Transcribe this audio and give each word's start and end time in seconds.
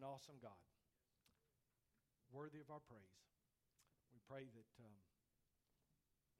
an 0.00 0.08
awesome 0.08 0.40
God, 0.40 0.64
worthy 2.32 2.56
of 2.64 2.72
our 2.72 2.80
praise. 2.88 3.20
We 4.16 4.20
pray 4.24 4.48
that 4.48 4.72
um, 4.80 4.96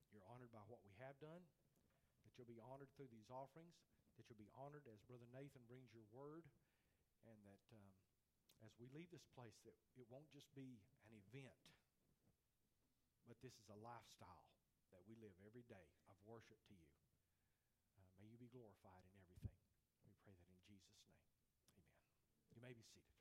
you're 0.09 0.25
honored 0.33 0.49
by 0.49 0.65
what 0.65 0.81
we 0.81 0.97
have 0.97 1.21
done, 1.21 1.45
that 2.25 2.33
you'll 2.41 2.49
be 2.49 2.57
honored 2.57 2.89
through 2.97 3.13
these 3.13 3.29
offerings, 3.29 3.77
that 4.17 4.25
you'll 4.33 4.41
be 4.41 4.49
honored 4.57 4.89
as 4.89 5.05
Brother 5.05 5.29
Nathan 5.29 5.61
brings 5.69 5.93
your 5.93 6.09
word, 6.09 6.49
and 7.29 7.37
that 7.45 7.61
um, 7.77 7.93
as 8.65 8.73
we 8.81 8.89
leave 8.97 9.13
this 9.13 9.29
place, 9.37 9.61
that 9.69 9.77
it 9.93 10.09
won't 10.09 10.33
just 10.33 10.49
be 10.57 10.81
an 11.05 11.13
event, 11.13 11.61
but 13.29 13.37
this 13.45 13.53
is 13.61 13.69
a 13.69 13.77
lifestyle 13.77 14.49
that 14.97 15.05
we 15.05 15.21
live 15.21 15.37
every 15.45 15.69
day 15.69 15.85
of 16.09 16.17
worship 16.25 16.57
to 16.65 16.73
you. 16.73 16.89
Uh, 18.01 18.09
may 18.17 18.25
you 18.25 18.41
be 18.41 18.49
glorified 18.49 19.05
in 19.05 19.21
everything. 19.21 19.53
We 20.09 20.17
pray 20.25 20.33
that 20.33 20.49
in 20.49 20.61
Jesus' 20.65 20.97
name. 21.05 21.21
Amen. 21.77 22.01
You 22.57 22.65
may 22.65 22.73
be 22.73 22.85
seated. 22.89 23.20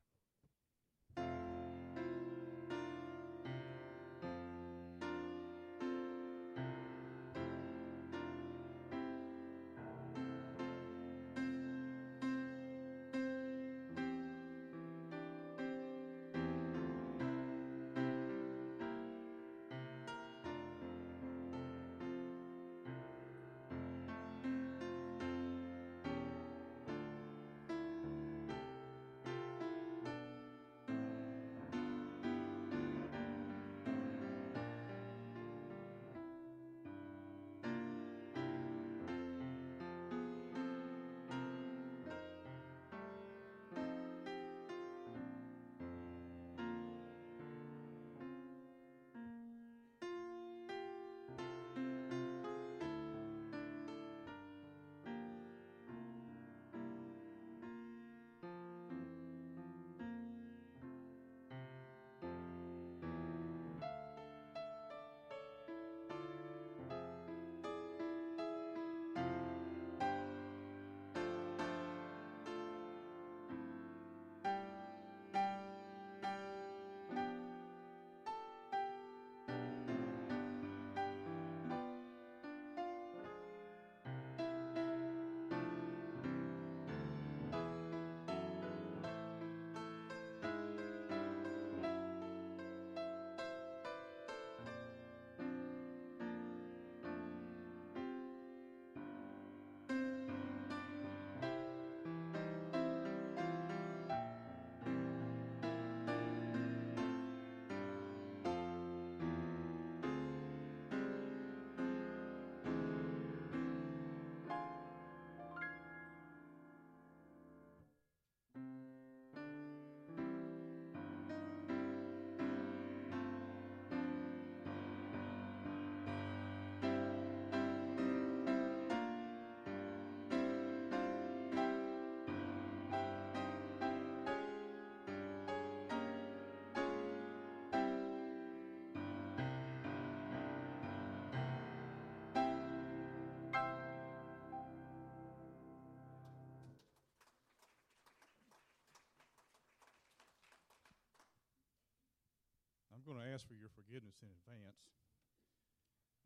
Going 153.10 153.26
to 153.26 153.34
ask 153.34 153.42
for 153.50 153.58
your 153.58 153.74
forgiveness 153.74 154.22
in 154.22 154.30
advance. 154.30 154.86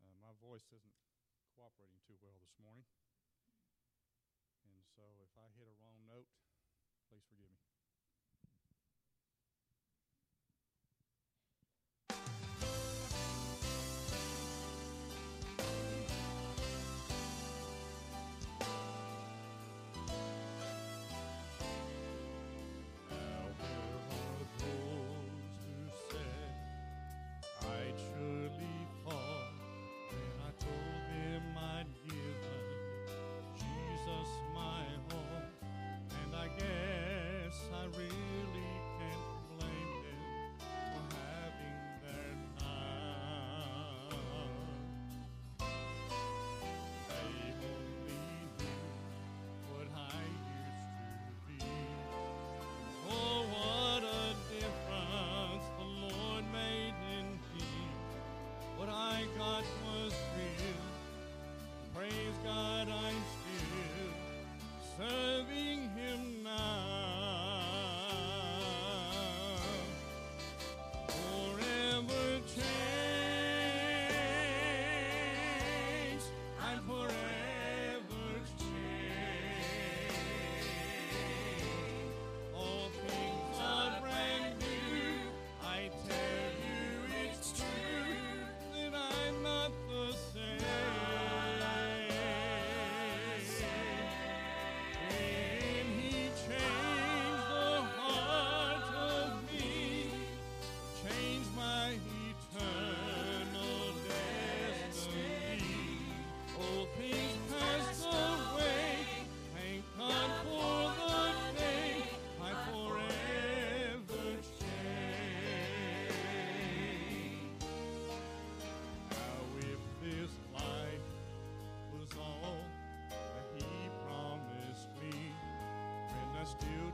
Uh, 0.04 0.12
my 0.20 0.36
voice 0.36 0.68
isn't 0.68 0.98
cooperating 1.56 1.96
too 2.04 2.20
well 2.20 2.36
this 2.44 2.52
morning. 2.60 2.84
And 4.68 4.84
so 4.92 5.00
if 5.24 5.32
I 5.40 5.48
hit 5.56 5.64
a 5.64 5.76
wrong 5.80 5.96
note, 6.04 6.28
please 7.08 7.24
forgive 7.24 7.48
me. 7.48 7.63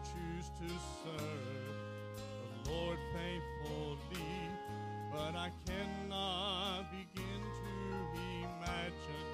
Choose 0.04 0.48
to 0.60 0.68
serve 1.02 1.76
the 2.64 2.70
Lord 2.70 2.98
faithfully, 3.14 4.48
but 5.12 5.34
I 5.36 5.50
cannot 5.66 6.90
begin 6.90 7.40
to 7.40 7.72
imagine 8.44 9.28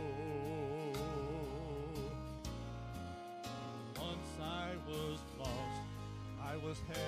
Once 3.97 4.31
I 4.43 4.77
was 4.89 5.19
lost, 5.39 5.83
I 6.43 6.57
was 6.57 6.79
headed 6.89 7.08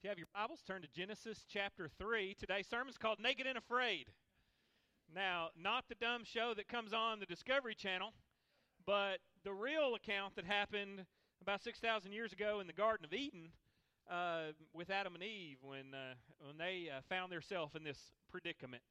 If 0.00 0.04
you 0.04 0.08
have 0.08 0.18
your 0.18 0.28
Bibles, 0.32 0.62
turn 0.66 0.80
to 0.80 0.88
Genesis 0.88 1.44
chapter 1.46 1.90
3. 1.98 2.34
Today's 2.40 2.66
sermon 2.66 2.88
is 2.88 2.96
called 2.96 3.20
Naked 3.20 3.46
and 3.46 3.58
Afraid. 3.58 4.06
Now, 5.14 5.48
not 5.54 5.84
the 5.90 5.94
dumb 5.94 6.24
show 6.24 6.54
that 6.54 6.68
comes 6.68 6.94
on 6.94 7.20
the 7.20 7.26
Discovery 7.26 7.74
Channel, 7.74 8.14
but 8.86 9.18
the 9.44 9.52
real 9.52 9.94
account 9.94 10.36
that 10.36 10.46
happened 10.46 11.04
about 11.42 11.62
6,000 11.62 12.12
years 12.12 12.32
ago 12.32 12.60
in 12.60 12.66
the 12.66 12.72
Garden 12.72 13.04
of 13.04 13.12
Eden 13.12 13.50
uh, 14.10 14.52
with 14.72 14.88
Adam 14.88 15.14
and 15.16 15.22
Eve 15.22 15.58
when, 15.60 15.92
uh, 15.92 16.14
when 16.46 16.56
they 16.56 16.88
uh, 16.88 17.02
found 17.10 17.30
themselves 17.30 17.74
in 17.74 17.84
this 17.84 17.98
predicament. 18.30 18.82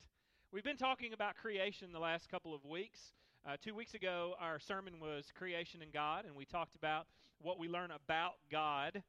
We've 0.53 0.63
been 0.63 0.77
talking 0.77 1.13
about 1.13 1.37
creation 1.37 1.91
the 1.91 1.97
last 1.97 2.29
couple 2.29 2.53
of 2.53 2.63
weeks. 2.65 3.13
Uh, 3.47 3.57
two 3.59 3.73
weeks 3.73 3.95
ago, 3.95 4.35
our 4.39 4.59
sermon 4.59 4.99
was 4.99 5.31
Creation 5.35 5.81
and 5.81 5.91
God, 5.91 6.25
and 6.25 6.35
we 6.35 6.45
talked 6.45 6.75
about 6.75 7.07
what 7.41 7.57
we 7.57 7.67
learn 7.67 7.89
about 7.89 8.33
God 8.51 9.01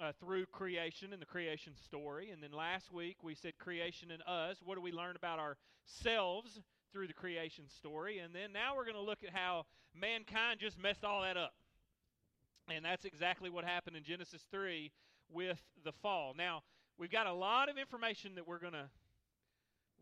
uh, 0.00 0.12
through 0.20 0.46
creation 0.46 1.12
and 1.12 1.20
the 1.20 1.26
creation 1.26 1.72
story. 1.84 2.30
And 2.30 2.42
then 2.42 2.52
last 2.52 2.92
week 2.92 3.16
we 3.22 3.34
said 3.34 3.58
creation 3.58 4.10
and 4.10 4.22
us. 4.22 4.58
What 4.64 4.76
do 4.76 4.80
we 4.80 4.92
learn 4.92 5.16
about 5.16 5.38
ourselves 5.38 6.60
through 6.92 7.08
the 7.08 7.14
creation 7.14 7.64
story? 7.68 8.18
And 8.18 8.34
then 8.34 8.52
now 8.52 8.76
we're 8.76 8.84
going 8.84 8.96
to 8.96 9.02
look 9.02 9.24
at 9.24 9.30
how 9.34 9.66
mankind 9.94 10.60
just 10.60 10.78
messed 10.78 11.04
all 11.04 11.22
that 11.22 11.36
up. 11.36 11.54
And 12.72 12.84
that's 12.84 13.04
exactly 13.04 13.50
what 13.50 13.64
happened 13.64 13.96
in 13.96 14.04
Genesis 14.04 14.42
3 14.50 14.92
with 15.32 15.60
the 15.84 15.92
fall. 15.92 16.34
Now, 16.36 16.62
we've 16.98 17.10
got 17.10 17.26
a 17.26 17.32
lot 17.32 17.68
of 17.68 17.78
information 17.78 18.34
that 18.36 18.46
we're 18.46 18.58
going 18.58 18.74
to 18.74 18.88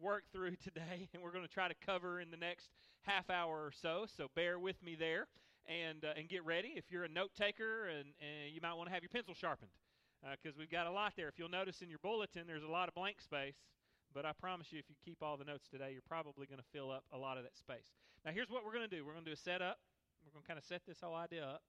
work 0.01 0.25
through 0.33 0.57
today, 0.65 1.09
and 1.15 1.23
we're 1.23 1.31
going 1.31 1.47
to 1.47 1.53
try 1.53 1.69
to 1.69 1.75
cover 1.87 2.21
in 2.21 2.31
the 2.31 2.37
next 2.37 2.69
half 3.03 3.31
hour 3.31 3.65
or 3.65 3.73
so. 3.73 4.07
So 4.17 4.29
bear 4.35 4.59
with 4.59 4.83
me 4.83 4.97
there 4.99 5.27
and 5.67 6.05
uh, 6.05 6.19
and 6.19 6.29
get 6.29 6.45
ready. 6.45 6.75
If 6.77 6.91
you're 6.91 7.05
a 7.05 7.09
note 7.09 7.31
taker, 7.37 7.87
and, 7.87 8.09
and 8.21 8.53
you 8.53 8.61
might 8.61 8.75
want 8.75 8.89
to 8.89 8.95
have 8.95 9.03
your 9.03 9.11
pencil 9.11 9.35
sharpened 9.35 9.71
because 10.33 10.59
we've 10.59 10.71
got 10.71 10.87
a 10.87 10.91
lot 10.91 11.13
there. 11.17 11.29
If 11.29 11.39
you'll 11.39 11.49
notice 11.49 11.83
in 11.83 11.89
your 11.89 12.01
bulletin, 12.03 12.45
there's 12.47 12.65
a 12.65 12.71
lot 12.71 12.89
of 12.89 12.95
blank 12.95 13.21
space. 13.21 13.57
But 14.15 14.25
I 14.25 14.33
promise 14.33 14.73
you, 14.73 14.79
if 14.79 14.89
you 14.89 14.97
keep 15.05 15.23
all 15.23 15.37
the 15.37 15.45
notes 15.45 15.69
today, 15.69 15.93
you're 15.93 16.09
probably 16.09 16.47
going 16.47 16.59
to 16.59 16.71
fill 16.73 16.91
up 16.91 17.05
a 17.13 17.19
lot 17.19 17.37
of 17.37 17.45
that 17.45 17.57
space. 17.57 17.93
Now, 18.25 18.33
here's 18.33 18.49
what 18.49 18.65
we're 18.65 18.73
going 18.73 18.89
to 18.89 18.91
do. 18.91 19.05
We're 19.05 19.13
going 19.13 19.25
to 19.25 19.31
do 19.31 19.37
a 19.37 19.39
setup. 19.39 19.79
We're 20.25 20.33
going 20.33 20.43
to 20.43 20.49
kind 20.49 20.59
of 20.59 20.65
set 20.65 20.83
this 20.89 20.99
whole 21.05 21.15
idea 21.15 21.45
up, 21.45 21.63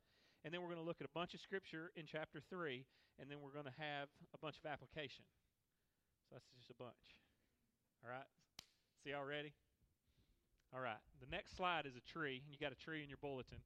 and 0.45 0.53
then 0.53 0.61
we're 0.61 0.71
going 0.71 0.81
to 0.81 0.87
look 0.87 0.97
at 1.01 1.05
a 1.05 1.13
bunch 1.13 1.33
of 1.33 1.41
scripture 1.41 1.91
in 1.93 2.05
chapter 2.09 2.41
three, 2.49 2.85
and 3.19 3.29
then 3.29 3.37
we're 3.43 3.53
going 3.53 3.69
to 3.69 3.77
have 3.77 4.09
a 4.33 4.39
bunch 4.41 4.57
of 4.57 4.65
application. 4.65 5.25
So 6.25 6.39
that's 6.39 6.47
just 6.57 6.71
a 6.71 6.77
bunch. 6.79 7.19
All 8.01 8.09
right. 8.09 8.25
See 9.03 9.11
y'all 9.11 9.27
ready? 9.27 9.53
All 10.73 10.81
right. 10.81 11.01
The 11.21 11.29
next 11.29 11.55
slide 11.55 11.85
is 11.85 11.93
a 11.93 12.05
tree, 12.05 12.41
and 12.41 12.49
you 12.49 12.57
got 12.57 12.71
a 12.71 12.79
tree 12.79 13.03
in 13.03 13.09
your 13.09 13.21
bulletin. 13.21 13.61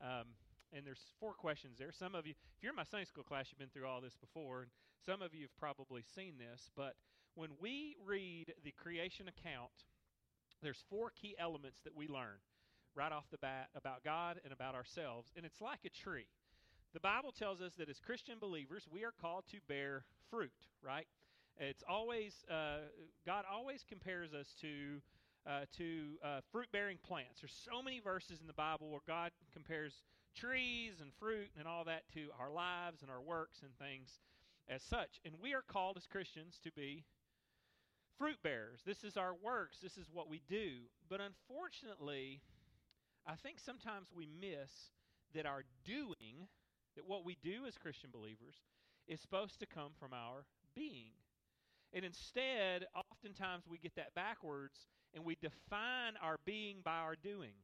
Um, 0.00 0.32
and 0.74 0.86
there's 0.86 1.04
four 1.18 1.34
questions 1.34 1.78
there. 1.78 1.92
Some 1.92 2.14
of 2.14 2.26
you, 2.26 2.34
if 2.56 2.62
you're 2.62 2.72
in 2.72 2.76
my 2.76 2.84
Sunday 2.84 3.06
school 3.06 3.24
class, 3.24 3.46
you've 3.50 3.58
been 3.58 3.68
through 3.68 3.86
all 3.88 4.00
this 4.00 4.16
before, 4.16 4.62
and 4.62 4.70
some 5.04 5.22
of 5.22 5.34
you 5.34 5.42
have 5.42 5.56
probably 5.58 6.02
seen 6.14 6.34
this. 6.38 6.70
But 6.76 6.94
when 7.34 7.50
we 7.60 7.96
read 8.04 8.54
the 8.64 8.72
creation 8.72 9.26
account, 9.28 9.70
there's 10.62 10.82
four 10.90 11.10
key 11.10 11.34
elements 11.38 11.78
that 11.84 11.96
we 11.96 12.08
learn 12.08 12.38
right 12.94 13.12
off 13.12 13.24
the 13.30 13.38
bat 13.38 13.68
about 13.74 14.04
God 14.04 14.40
and 14.44 14.52
about 14.52 14.74
ourselves, 14.74 15.30
and 15.36 15.46
it's 15.46 15.60
like 15.60 15.80
a 15.86 15.90
tree. 15.90 16.26
The 16.92 17.00
Bible 17.00 17.32
tells 17.32 17.60
us 17.60 17.74
that 17.78 17.88
as 17.88 18.00
Christian 18.00 18.34
believers, 18.40 18.88
we 18.90 19.04
are 19.04 19.12
called 19.20 19.44
to 19.52 19.58
bear 19.68 20.04
fruit, 20.28 20.50
right? 20.84 21.06
It's 21.56 21.84
always 21.88 22.34
uh, 22.50 22.88
God 23.24 23.44
always 23.50 23.84
compares 23.88 24.32
us 24.32 24.48
to 24.60 25.00
uh, 25.46 25.64
to 25.78 26.18
uh, 26.24 26.40
fruit-bearing 26.52 26.98
plants. 27.06 27.40
There's 27.40 27.56
so 27.70 27.82
many 27.82 28.00
verses 28.00 28.40
in 28.40 28.46
the 28.46 28.52
Bible 28.52 28.90
where 28.90 29.00
God 29.06 29.30
compares 29.52 30.02
trees 30.34 30.94
and 31.00 31.12
fruit 31.18 31.48
and 31.58 31.66
all 31.66 31.84
that 31.84 32.02
to 32.14 32.28
our 32.38 32.50
lives 32.50 33.02
and 33.02 33.10
our 33.10 33.20
works 33.20 33.62
and 33.62 33.76
things 33.78 34.20
as 34.68 34.82
such. 34.82 35.20
And 35.24 35.34
we 35.42 35.54
are 35.54 35.62
called 35.62 35.96
as 35.96 36.06
Christians 36.06 36.58
to 36.64 36.72
be 36.72 37.04
fruit 38.18 38.36
bearers. 38.42 38.80
This 38.84 39.04
is 39.04 39.16
our 39.16 39.34
works. 39.34 39.78
This 39.82 39.96
is 39.96 40.06
what 40.12 40.28
we 40.28 40.42
do. 40.48 40.88
But 41.08 41.20
unfortunately, 41.20 42.40
I 43.26 43.34
think 43.34 43.58
sometimes 43.58 44.08
we 44.14 44.26
miss 44.40 44.70
that 45.34 45.46
our 45.46 45.64
doing, 45.84 46.48
that 46.96 47.06
what 47.06 47.24
we 47.24 47.36
do 47.42 47.66
as 47.66 47.76
Christian 47.76 48.10
believers, 48.12 48.56
is 49.08 49.20
supposed 49.20 49.58
to 49.60 49.66
come 49.66 49.92
from 49.98 50.12
our 50.12 50.44
being. 50.74 51.12
And 51.92 52.04
instead, 52.04 52.86
oftentimes 52.94 53.64
we 53.68 53.78
get 53.78 53.96
that 53.96 54.14
backwards 54.14 54.86
and 55.14 55.24
we 55.24 55.36
define 55.40 56.14
our 56.22 56.36
being 56.44 56.76
by 56.84 56.98
our 56.98 57.16
doing. 57.16 57.54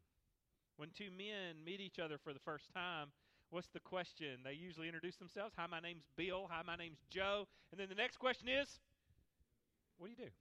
When 0.77 0.91
two 0.91 1.11
men 1.17 1.65
meet 1.65 1.81
each 1.81 1.99
other 1.99 2.19
for 2.23 2.33
the 2.33 2.45
first 2.45 2.73
time, 2.75 3.09
what's 3.51 3.69
the 3.73 3.81
question? 3.81 4.45
They 4.45 4.53
usually 4.53 4.89
introduce 4.89 5.17
themselves. 5.17 5.55
Hi, 5.57 5.67
my 5.67 5.81
name's 5.81 6.05
Bill. 6.17 6.49
Hi, 6.51 6.61
my 6.67 6.77
name's 6.77 7.01
Joe. 7.09 7.49
And 7.73 7.81
then 7.81 7.89
the 7.89 7.95
next 7.95 8.19
question 8.19 8.49
is, 8.49 8.69
what 9.99 10.09
do 10.09 10.13
you 10.13 10.29
do? 10.29 10.33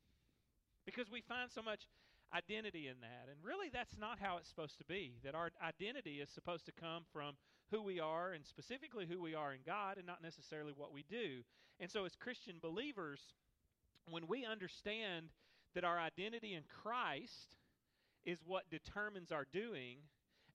Because 0.85 1.09
we 1.09 1.21
find 1.21 1.49
so 1.49 1.61
much 1.61 1.87
identity 2.35 2.87
in 2.87 2.99
that. 2.99 3.31
And 3.31 3.37
really, 3.43 3.69
that's 3.71 3.97
not 3.97 4.19
how 4.19 4.37
it's 4.37 4.49
supposed 4.49 4.77
to 4.79 4.85
be. 4.85 5.15
That 5.23 5.35
our 5.35 5.51
identity 5.63 6.19
is 6.19 6.29
supposed 6.29 6.65
to 6.65 6.73
come 6.73 7.03
from 7.13 7.35
who 7.71 7.81
we 7.81 7.99
are 7.99 8.33
and 8.33 8.45
specifically 8.45 9.07
who 9.09 9.21
we 9.21 9.33
are 9.35 9.53
in 9.53 9.61
God 9.65 9.97
and 9.97 10.05
not 10.05 10.21
necessarily 10.21 10.73
what 10.75 10.93
we 10.93 11.05
do. 11.09 11.43
And 11.79 11.89
so, 11.89 12.05
as 12.05 12.15
Christian 12.15 12.55
believers, 12.61 13.21
when 14.09 14.27
we 14.27 14.45
understand 14.45 15.27
that 15.73 15.83
our 15.83 15.99
identity 15.99 16.53
in 16.53 16.63
Christ 16.83 17.55
is 18.25 18.39
what 18.45 18.69
determines 18.69 19.31
our 19.31 19.45
doing, 19.51 19.97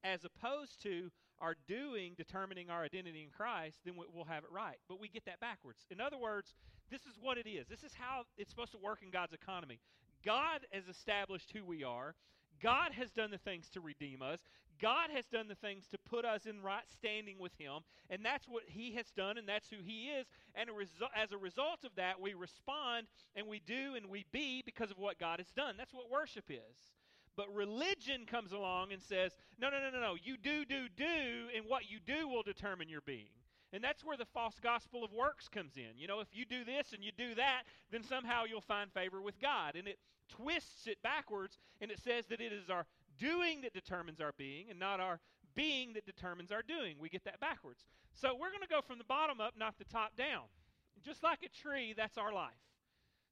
as 0.05 0.25
opposed 0.25 0.83
to 0.83 1.11
our 1.41 1.55
doing 1.67 2.15
determining 2.17 2.71
our 2.71 2.85
identity 2.85 3.23
in 3.23 3.31
Christ, 3.31 3.79
then 3.85 3.95
we'll 3.97 4.25
have 4.25 4.45
it 4.45 4.53
right. 4.53 4.77
But 4.89 5.01
we 5.01 5.09
get 5.09 5.25
that 5.25 5.41
backwards. 5.41 5.87
In 5.91 6.01
other 6.01 6.19
words, 6.19 6.55
this 6.91 7.03
is 7.03 7.15
what 7.21 7.39
it 7.39 7.49
is. 7.49 7.67
This 7.69 7.83
is 7.83 7.93
how 7.95 8.25
it's 8.37 8.51
supposed 8.51 8.73
to 8.73 8.79
work 8.79 8.99
in 9.03 9.11
God's 9.11 9.33
economy. 9.33 9.81
God 10.25 10.61
has 10.71 10.87
established 10.89 11.53
who 11.55 11.65
we 11.65 11.83
are. 11.83 12.15
God 12.63 12.93
has 12.93 13.11
done 13.11 13.31
the 13.31 13.39
things 13.39 13.71
to 13.71 13.81
redeem 13.81 14.21
us. 14.21 14.41
God 14.81 15.11
has 15.15 15.27
done 15.27 15.49
the 15.49 15.55
things 15.55 15.87
to 15.89 15.99
put 15.99 16.25
us 16.25 16.47
in 16.47 16.63
right 16.63 16.85
standing 16.91 17.39
with 17.39 17.53
Him. 17.59 17.81
And 18.09 18.25
that's 18.25 18.47
what 18.49 18.65
He 18.67 18.93
has 18.95 19.11
done, 19.11 19.39
and 19.39 19.49
that's 19.49 19.69
who 19.71 19.77
He 19.83 20.09
is. 20.09 20.27
And 20.55 20.69
as 21.17 21.33
a 21.33 21.39
result 21.39 21.85
of 21.85 21.95
that, 21.97 22.21
we 22.21 22.35
respond 22.35 23.07
and 23.35 23.47
we 23.47 23.61
do 23.67 23.95
and 23.97 24.07
we 24.07 24.25
be 24.33 24.63
because 24.65 24.91
of 24.91 24.99
what 24.99 25.19
God 25.19 25.39
has 25.39 25.51
done. 25.53 25.77
That's 25.79 25.95
what 25.95 26.11
worship 26.11 26.45
is. 26.51 26.93
But 27.41 27.55
religion 27.55 28.27
comes 28.27 28.53
along 28.53 28.93
and 28.93 29.01
says, 29.01 29.33
no, 29.59 29.71
no, 29.71 29.79
no, 29.81 29.89
no, 29.89 29.99
no. 29.99 30.15
You 30.23 30.37
do, 30.37 30.67
do, 30.67 30.89
do, 30.95 31.49
and 31.57 31.65
what 31.67 31.91
you 31.91 31.99
do 31.99 32.29
will 32.29 32.43
determine 32.43 32.91
your 32.91 33.01
being. 33.01 33.33
And 33.73 33.83
that's 33.83 34.05
where 34.05 34.19
the 34.19 34.27
false 34.27 34.57
gospel 34.63 35.03
of 35.03 35.11
works 35.11 35.49
comes 35.49 35.79
in. 35.79 35.97
You 35.97 36.07
know, 36.07 36.21
if 36.21 36.29
you 36.35 36.45
do 36.45 36.65
this 36.65 36.93
and 36.93 37.03
you 37.03 37.13
do 37.17 37.35
that, 37.37 37.63
then 37.91 38.03
somehow 38.03 38.45
you'll 38.45 38.61
find 38.61 38.93
favor 38.93 39.23
with 39.23 39.41
God. 39.41 39.75
And 39.75 39.89
it 39.89 39.99
twists 40.29 40.87
it 40.87 40.99
backwards, 41.03 41.57
and 41.81 41.91
it 41.91 41.99
says 41.99 42.27
that 42.27 42.43
it 42.43 42.53
is 42.53 42.69
our 42.69 42.85
doing 43.19 43.63
that 43.63 43.73
determines 43.73 44.21
our 44.21 44.33
being 44.37 44.67
and 44.69 44.79
not 44.79 45.01
our 45.01 45.19
being 45.55 45.95
that 45.95 46.05
determines 46.05 46.53
our 46.53 46.61
doing. 46.61 46.97
We 47.01 47.09
get 47.09 47.25
that 47.25 47.41
backwards. 47.41 47.87
So 48.13 48.35
we're 48.35 48.51
going 48.51 48.61
to 48.61 48.69
go 48.69 48.83
from 48.87 48.99
the 48.99 49.05
bottom 49.05 49.41
up, 49.41 49.55
not 49.59 49.79
the 49.79 49.87
top 49.87 50.15
down. 50.15 50.45
Just 51.03 51.23
like 51.23 51.43
a 51.43 51.49
tree, 51.49 51.95
that's 51.97 52.19
our 52.19 52.35
life. 52.35 52.53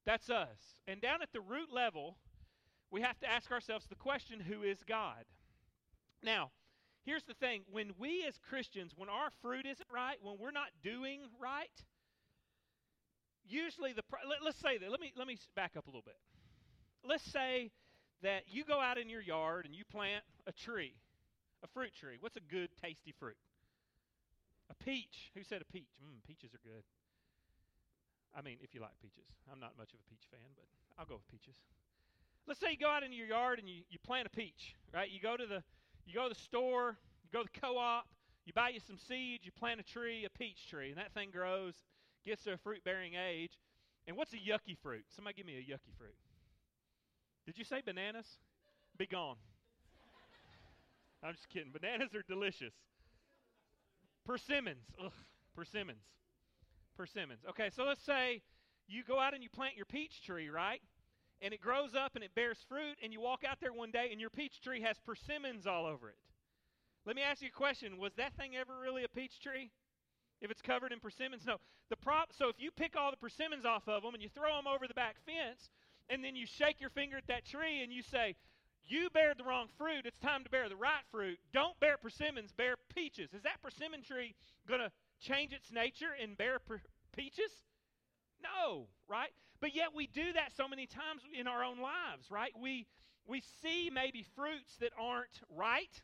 That's 0.07 0.31
us. 0.31 0.81
And 0.87 0.99
down 0.99 1.21
at 1.21 1.35
the 1.35 1.43
root 1.43 1.71
level, 1.71 2.17
we 2.91 3.03
have 3.03 3.19
to 3.21 3.31
ask 3.31 3.51
ourselves 3.51 3.87
the 3.89 3.95
question 3.95 4.41
who 4.41 4.63
is 4.63 4.79
God? 4.87 5.25
Now, 6.23 6.51
here's 7.05 7.25
the 7.25 7.35
thing. 7.35 7.63
When 7.71 7.93
we 7.99 8.25
as 8.27 8.35
Christians, 8.49 8.93
when 8.97 9.09
our 9.09 9.31
fruit 9.43 9.67
isn't 9.67 9.89
right, 9.93 10.17
when 10.23 10.37
we're 10.39 10.51
not 10.51 10.69
doing 10.83 11.21
right, 11.41 11.69
usually 13.47 13.93
the 13.93 14.03
let, 14.29 14.47
us 14.49 14.57
say 14.63 14.79
that 14.79 14.91
let 14.91 15.01
me 15.01 15.13
let 15.17 15.27
me 15.27 15.37
back 15.55 15.73
up 15.77 15.87
a 15.87 15.91
little 15.91 16.05
bit. 16.05 16.19
Let's 17.05 17.25
say 17.31 17.71
that 18.23 18.43
you 18.49 18.65
go 18.65 18.81
out 18.81 18.99
in 18.99 19.09
your 19.09 19.23
yard 19.23 19.65
and 19.65 19.75
you 19.75 19.85
plant 19.85 20.25
a 20.47 20.53
tree 20.53 20.95
a 21.63 21.67
fruit 21.67 21.91
tree. 21.95 22.17
What's 22.21 22.37
a 22.37 22.47
good 22.47 22.71
tasty 22.81 23.13
fruit? 23.19 23.39
A 24.71 24.75
peach. 24.85 25.35
Who 25.35 25.43
said 25.43 25.61
a 25.61 25.65
peach? 25.65 25.91
Mm, 25.99 26.23
peaches 26.23 26.55
are 26.55 26.63
good. 26.63 26.87
I 28.37 28.43
mean 28.43 28.59
if 28.63 28.75
you 28.75 28.81
like 28.81 28.95
peaches. 29.03 29.27
I'm 29.51 29.59
not 29.59 29.75
much 29.77 29.91
of 29.91 29.99
a 29.99 30.07
peach 30.09 30.27
fan 30.31 30.55
but 30.55 30.65
i'll 30.99 31.07
go 31.07 31.15
with 31.15 31.29
peaches 31.31 31.55
let's 32.49 32.61
say 32.61 32.71
you 32.71 32.79
go 32.79 32.89
out 32.89 33.03
in 33.03 33.13
your 33.13 33.27
yard 33.27 33.59
and 33.59 33.69
you, 33.69 33.83
you 33.91 33.99
plant 34.05 34.27
a 34.27 34.31
peach 34.31 34.75
right? 34.95 35.11
You 35.11 35.21
go 35.21 35.37
to 35.37 35.47
the 35.47 35.63
you 36.07 36.15
go 36.15 36.25
to 36.25 36.35
the 36.35 36.41
store 36.41 36.97
you 37.23 37.31
go 37.33 37.45
to 37.45 37.49
the 37.53 37.61
co-op 37.61 38.07
you 38.47 38.53
buy 38.53 38.71
you 38.71 38.81
some 38.81 38.99
seeds 38.99 39.45
you 39.45 39.53
plant 39.53 39.79
a 39.81 39.83
tree 39.83 40.25
a 40.25 40.31
peach 40.39 40.69
tree 40.69 40.89
and 40.89 40.99
that 40.99 41.13
thing 41.13 41.31
grows 41.31 41.75
gets 42.29 42.45
to 42.45 42.53
a 42.53 42.57
fruit 42.59 42.85
bearing 42.85 43.15
age. 43.15 43.53
And 44.07 44.17
what's 44.17 44.33
a 44.33 44.37
yucky 44.37 44.77
fruit? 44.83 45.05
Somebody 45.15 45.37
give 45.37 45.47
me 45.47 45.57
a 45.57 45.61
yucky 45.61 45.93
fruit. 45.97 46.15
Did 47.47 47.59
you 47.59 47.65
say 47.65 47.83
bananas? 47.85 48.27
Be 48.99 49.07
gone. 49.07 49.37
I'm 51.25 51.35
just 51.35 51.49
kidding. 51.49 51.73
Bananas 51.73 52.15
are 52.15 52.23
delicious. 52.29 52.75
Persimmons. 54.27 54.85
Ugh, 55.03 55.13
persimmons. 55.55 56.05
Persimmons. 56.97 57.41
Okay 57.51 57.71
so 57.75 57.85
let's 57.85 58.05
say 58.05 58.43
you 58.89 59.03
go 59.05 59.19
out 59.19 59.35
and 59.35 59.43
you 59.43 59.49
plant 59.49 59.77
your 59.77 59.87
peach 59.87 60.23
tree 60.23 60.49
right 60.49 60.83
and 61.41 61.55
it 61.55 61.61
grows 61.61 61.95
up 61.95 62.15
and 62.15 62.25
it 62.25 62.35
bears 62.35 62.59
fruit, 62.69 62.97
and 63.03 63.13
you 63.13 63.21
walk 63.21 63.45
out 63.49 63.59
there 63.61 63.73
one 63.73 63.91
day 63.91 64.09
and 64.11 64.21
your 64.21 64.31
peach 64.31 64.61
tree 64.61 64.81
has 64.83 64.99
persimmons 64.99 65.67
all 65.67 65.87
over 65.87 66.09
it. 66.09 66.19
Let 67.07 67.17
me 67.17 67.23
ask 67.23 67.43
you 67.43 67.49
a 67.49 67.57
question. 67.57 67.99
Was 67.99 68.15
that 68.17 68.35
thing 68.37 68.57
ever 68.57 68.73
really 68.83 69.05
a 69.05 69.09
peach 69.09 69.41
tree? 69.41 69.71
If 70.41 70.51
it's 70.51 70.63
covered 70.63 70.93
in 70.93 71.01
persimmons? 71.01 71.47
No. 71.47 71.57
The 71.91 71.97
prop 71.97 72.33
so 72.37 72.49
if 72.49 72.57
you 72.59 72.71
pick 72.71 72.97
all 72.97 73.11
the 73.11 73.17
persimmons 73.17 73.65
off 73.65 73.89
of 73.89 74.03
them 74.03 74.15
and 74.15 74.23
you 74.23 74.29
throw 74.29 74.55
them 74.57 74.67
over 74.67 74.87
the 74.87 74.95
back 74.95 75.17
fence, 75.25 75.71
and 76.11 76.23
then 76.23 76.37
you 76.37 76.47
shake 76.47 76.81
your 76.81 76.91
finger 76.91 77.17
at 77.17 77.27
that 77.29 77.47
tree 77.47 77.83
and 77.83 77.93
you 77.93 78.03
say, 78.03 78.35
You 78.85 79.09
bear 79.11 79.35
the 79.35 79.45
wrong 79.45 79.69
fruit, 79.79 80.05
it's 80.05 80.19
time 80.19 80.45
to 80.45 80.51
bear 80.51 80.69
the 80.69 80.77
right 80.77 81.05
fruit. 81.11 81.39
Don't 81.53 81.79
bear 81.81 81.97
persimmons, 81.97 82.53
bear 82.53 82.77
peaches. 82.95 83.33
Is 83.33 83.43
that 83.43 83.63
persimmon 83.63 84.03
tree 84.03 84.35
going 84.67 84.81
to 84.81 84.91
change 85.21 85.53
its 85.53 85.73
nature 85.73 86.15
and 86.21 86.37
bear 86.37 86.59
per- 86.59 86.83
peaches? 87.17 87.51
No, 88.43 88.87
right? 89.09 89.31
But 89.61 89.75
yet 89.75 89.89
we 89.95 90.07
do 90.07 90.33
that 90.35 90.53
so 90.57 90.69
many 90.69 90.87
times 90.87 91.23
in 91.39 91.47
our 91.47 91.65
own 91.65 91.79
lives, 91.81 92.31
right? 92.31 92.53
We 92.61 92.87
we 93.27 93.43
see 93.63 93.91
maybe 93.93 94.25
fruits 94.35 94.77
that 94.81 94.93
aren't 94.99 95.41
right, 95.55 96.03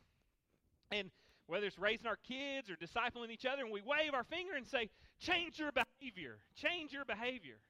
and 0.90 1.10
whether 1.46 1.66
it's 1.66 1.78
raising 1.78 2.06
our 2.06 2.16
kids 2.16 2.68
or 2.68 2.76
discipling 2.76 3.30
each 3.30 3.46
other, 3.46 3.62
and 3.62 3.72
we 3.72 3.80
wave 3.80 4.12
our 4.12 4.24
finger 4.24 4.54
and 4.54 4.66
say, 4.66 4.90
"Change 5.18 5.58
your 5.58 5.72
behavior, 5.72 6.38
change 6.54 6.92
your 6.92 7.04
behavior." 7.04 7.60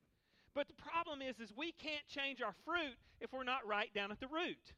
But 0.54 0.68
the 0.68 0.75
problem 0.75 1.21
is, 1.21 1.40
is 1.40 1.52
we 1.56 1.73
can't 1.73 2.06
change 2.06 2.40
our 2.40 2.54
fruit 2.64 2.97
if 3.21 3.33
we're 3.33 3.44
not 3.44 3.66
right 3.66 3.92
down 3.92 4.12
at 4.12 4.21
the 4.21 4.28
root. 4.28 4.73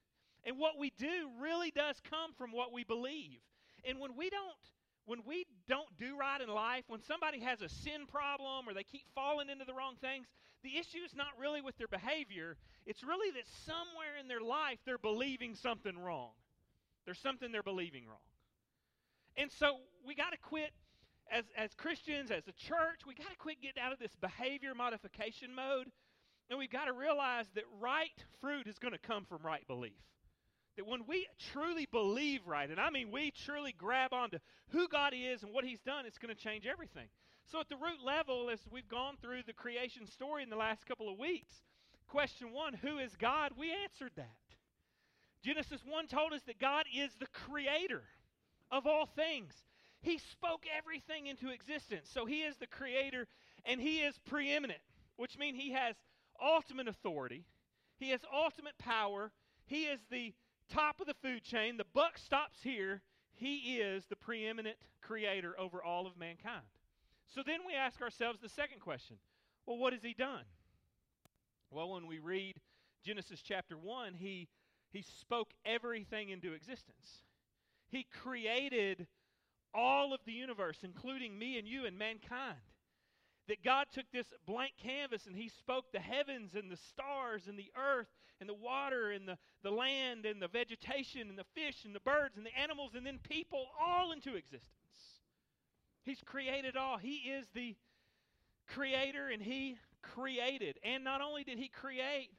And 0.45 0.59
what 0.59 0.79
we 0.79 0.91
do 0.91 1.31
really 1.39 1.71
does 1.71 2.01
come 2.01 2.33
from 2.33 2.53
what 2.53 2.73
we 2.73 2.85
believe. 2.85 3.41
And 3.85 4.01
when 4.01 4.17
we 4.17 4.31
don't 4.31 4.71
when 5.07 5.21
we 5.25 5.47
don't 5.69 5.89
do 5.99 6.17
right 6.19 6.41
in 6.41 6.49
life, 6.49 6.85
when 6.89 7.01
somebody 7.03 7.41
has 7.41 7.63
a 7.63 7.69
sin 7.69 8.07
problem 8.07 8.69
or 8.69 8.75
they 8.75 8.83
keep 8.83 9.07
falling 9.15 9.49
into 9.49 9.65
the 9.65 9.73
wrong 9.73 9.95
things, 10.01 10.27
the 10.63 10.77
issue 10.77 10.99
is 11.05 11.15
not 11.15 11.29
really 11.41 11.63
with 11.63 11.79
their 11.79 11.89
behavior. 11.89 12.57
It's 12.87 13.03
really 13.05 13.31
that 13.33 13.47
somewhere 13.65 14.19
in 14.21 14.27
their 14.27 14.41
life 14.41 14.79
they're 14.85 14.99
believing 14.99 15.55
something 15.55 15.97
wrong. 15.97 16.31
There's 17.05 17.21
something 17.21 17.53
they're 17.53 17.63
believing 17.63 18.05
wrong. 18.07 18.19
And 19.37 19.51
so 19.53 19.77
we 20.05 20.15
got 20.15 20.33
to 20.33 20.39
quit, 20.39 20.73
as, 21.31 21.45
as 21.57 21.73
Christians, 21.75 22.31
as 22.31 22.49
a 22.49 22.53
church, 22.53 23.07
we 23.07 23.15
got 23.15 23.31
to 23.31 23.37
quit 23.37 23.63
getting 23.63 23.83
out 23.83 23.93
of 23.93 24.01
this 24.01 24.15
behavior 24.21 24.75
modification 24.75 25.55
mode. 25.55 25.87
And 26.51 26.59
we've 26.59 26.71
got 26.71 26.87
to 26.87 26.93
realize 26.93 27.47
that 27.55 27.65
right 27.81 28.15
fruit 28.41 28.67
is 28.67 28.79
going 28.79 28.93
to 28.93 28.99
come 28.99 29.25
from 29.25 29.39
right 29.45 29.67
belief. 29.67 29.93
That 30.77 30.87
when 30.87 31.07
we 31.07 31.27
truly 31.53 31.87
believe 31.91 32.47
right, 32.47 32.69
and 32.69 32.79
I 32.79 32.91
mean 32.91 33.11
we 33.11 33.33
truly 33.45 33.75
grab 33.77 34.13
onto 34.13 34.39
who 34.71 34.89
God 34.89 35.15
is 35.17 35.43
and 35.43 35.53
what 35.53 35.65
He's 35.65 35.81
done, 35.81 36.07
it's 36.07 36.19
going 36.19 36.35
to 36.35 36.41
change 36.41 36.67
everything. 36.67 37.09
So, 37.51 37.61
at 37.61 37.69
the 37.69 37.77
root 37.77 38.05
level, 38.05 38.51
as 38.51 38.59
we've 38.71 38.89
gone 38.89 39.17
through 39.23 39.43
the 39.47 39.53
creation 39.53 40.07
story 40.07 40.43
in 40.43 40.51
the 40.51 40.57
last 40.57 40.85
couple 40.85 41.09
of 41.09 41.19
weeks, 41.19 41.53
question 42.09 42.53
one 42.53 42.75
who 42.75 42.99
is 42.99 43.15
God? 43.19 43.53
We 43.57 43.73
answered 43.85 44.11
that. 44.17 44.37
Genesis 45.45 45.81
1 45.87 46.09
told 46.09 46.33
us 46.33 46.41
that 46.47 46.59
God 46.59 46.87
is 46.93 47.11
the 47.21 47.29
creator 47.29 48.03
of 48.73 48.87
all 48.87 49.07
things. 49.07 49.55
He 50.03 50.19
spoke 50.19 50.65
everything 50.77 51.27
into 51.27 51.51
existence. 51.51 52.09
So, 52.13 52.27
He 52.27 52.43
is 52.43 52.57
the 52.57 52.67
creator 52.67 53.29
and 53.65 53.81
He 53.81 54.01
is 54.01 54.19
preeminent, 54.27 54.81
which 55.17 55.39
means 55.39 55.57
He 55.57 55.73
has 55.73 55.95
ultimate 56.43 56.89
authority, 56.89 57.45
He 57.99 58.11
has 58.11 58.21
ultimate 58.35 58.77
power, 58.79 59.31
He 59.67 59.85
is 59.85 60.01
the 60.11 60.35
top 60.73 61.01
of 61.01 61.07
the 61.07 61.15
food 61.15 61.43
chain. 61.43 61.77
The 61.77 61.87
buck 61.95 62.19
stops 62.19 62.59
here. 62.63 63.03
He 63.35 63.79
is 63.79 64.05
the 64.07 64.17
preeminent 64.17 64.77
creator 65.03 65.55
over 65.59 65.83
all 65.83 66.07
of 66.07 66.17
mankind. 66.17 66.63
So 67.35 67.43
then 67.45 67.61
we 67.67 67.75
ask 67.75 68.01
ourselves 68.01 68.41
the 68.41 68.49
second 68.49 68.81
question 68.81 69.17
well, 69.67 69.79
what 69.79 69.93
has 69.93 70.03
he 70.03 70.15
done? 70.15 70.45
Well, 71.71 71.91
when 71.91 72.07
we 72.07 72.19
read 72.19 72.55
Genesis 73.05 73.43
chapter 73.43 73.77
1, 73.77 74.15
he, 74.15 74.49
he 74.93 75.03
spoke 75.03 75.51
everything 75.65 76.31
into 76.31 76.53
existence. 76.53 77.23
He 77.89 78.07
created 78.23 79.07
all 79.75 80.15
of 80.15 80.21
the 80.25 80.33
universe, 80.33 80.79
including 80.83 81.39
me 81.39 81.59
and 81.59 81.67
you 81.67 81.85
and 81.85 81.99
mankind. 81.99 82.57
That 83.49 83.63
God 83.63 83.87
took 83.93 84.07
this 84.13 84.27
blank 84.47 84.73
canvas 84.83 85.27
and 85.27 85.37
He 85.37 85.49
spoke 85.49 85.93
the 85.93 86.01
heavens 86.01 86.55
and 86.55 86.71
the 86.71 86.77
stars 86.77 87.47
and 87.47 87.59
the 87.59 87.71
earth 87.77 88.09
and 88.41 88.49
the 88.49 88.55
water 88.55 89.11
and 89.13 89.27
the, 89.27 89.39
the 89.63 89.71
land 89.71 90.27
and 90.27 90.43
the 90.43 90.49
vegetation 90.49 91.29
and 91.29 91.39
the 91.39 91.47
fish 91.55 91.85
and 91.85 91.95
the 91.95 92.01
birds 92.01 92.37
and 92.37 92.45
the 92.45 92.59
animals 92.59 92.93
and 92.97 93.07
then 93.07 93.19
people 93.23 93.67
all 93.81 94.13
into 94.13 94.35
existence. 94.35 94.73
He's 96.03 96.21
created 96.25 96.77
all. 96.77 96.99
He 96.99 97.17
is 97.17 97.47
the 97.55 97.77
creator 98.67 99.29
and 99.29 99.43
He 99.43 99.77
created. 100.03 100.79
And 100.85 101.05
not 101.05 101.21
only 101.21 101.45
did 101.45 101.59
He 101.59 101.69
create, 101.69 102.31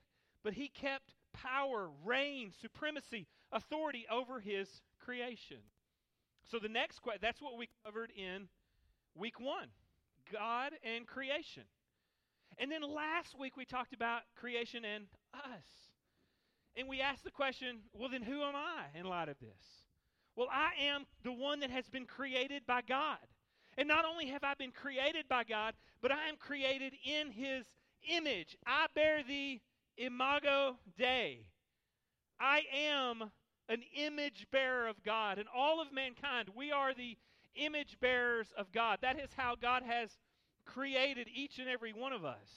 but 0.44 0.54
He 0.54 0.70
kept 0.70 1.14
power, 1.34 1.90
reign, 2.06 2.52
supremacy, 2.62 3.28
authority 3.52 4.06
over 4.12 4.40
His 4.40 4.82
creation. 5.00 5.58
So 6.50 6.60
the 6.60 6.70
next 6.70 7.00
question, 7.00 7.20
that's 7.22 7.42
what 7.42 7.58
we 7.58 7.68
covered 7.86 8.12
in 8.16 8.48
week 9.16 9.40
one 9.40 9.68
God 10.32 10.74
and 10.84 11.06
creation. 11.06 11.64
And 12.58 12.72
then 12.72 12.82
last 12.82 13.38
week 13.40 13.58
we 13.58 13.66
talked 13.66 13.94
about 13.94 14.22
creation 14.36 14.84
and 14.86 15.06
us. 15.34 15.66
And 16.76 16.88
we 16.88 17.02
asked 17.02 17.24
the 17.24 17.32
question 17.32 17.80
well, 17.94 18.10
then 18.10 18.22
who 18.22 18.42
am 18.42 18.56
I 18.56 18.98
in 18.98 19.06
light 19.06 19.30
of 19.30 19.40
this? 19.40 19.84
Well, 20.36 20.48
I 20.52 20.72
am 20.88 21.06
the 21.24 21.32
one 21.32 21.62
that 21.62 21.72
has 21.72 21.90
been 21.90 22.06
created 22.06 22.64
by 22.68 22.82
God. 22.82 23.18
And 23.78 23.88
not 23.88 24.06
only 24.06 24.28
have 24.28 24.44
I 24.44 24.54
been 24.54 24.72
created 24.72 25.28
by 25.28 25.44
God, 25.44 25.74
but 26.02 26.12
I 26.12 26.30
am 26.30 26.36
created 26.38 26.94
in 27.04 27.32
His 27.32 27.66
image. 28.08 28.56
I 28.66 28.88
bear 28.94 29.24
the 29.28 29.60
imago 29.98 30.78
Dei. 30.98 31.46
I 32.40 32.62
am 32.74 33.32
an 33.70 33.82
image 33.96 34.48
bearer 34.52 34.88
of 34.88 35.04
God, 35.04 35.40
and 35.40 35.48
all 35.54 35.82
of 35.82 35.92
mankind, 35.92 36.50
we 36.56 36.72
are 36.72 36.94
the 36.94 37.18
image 37.58 37.98
bearers 38.00 38.48
of 38.58 38.72
God. 38.72 39.00
That 39.02 39.20
is 39.20 39.30
how 39.36 39.56
God 39.60 39.84
has 39.84 40.10
created 40.66 41.28
each 41.34 41.60
and 41.60 41.68
every 41.68 41.94
one 41.94 42.14
of 42.14 42.26
us. 42.26 42.50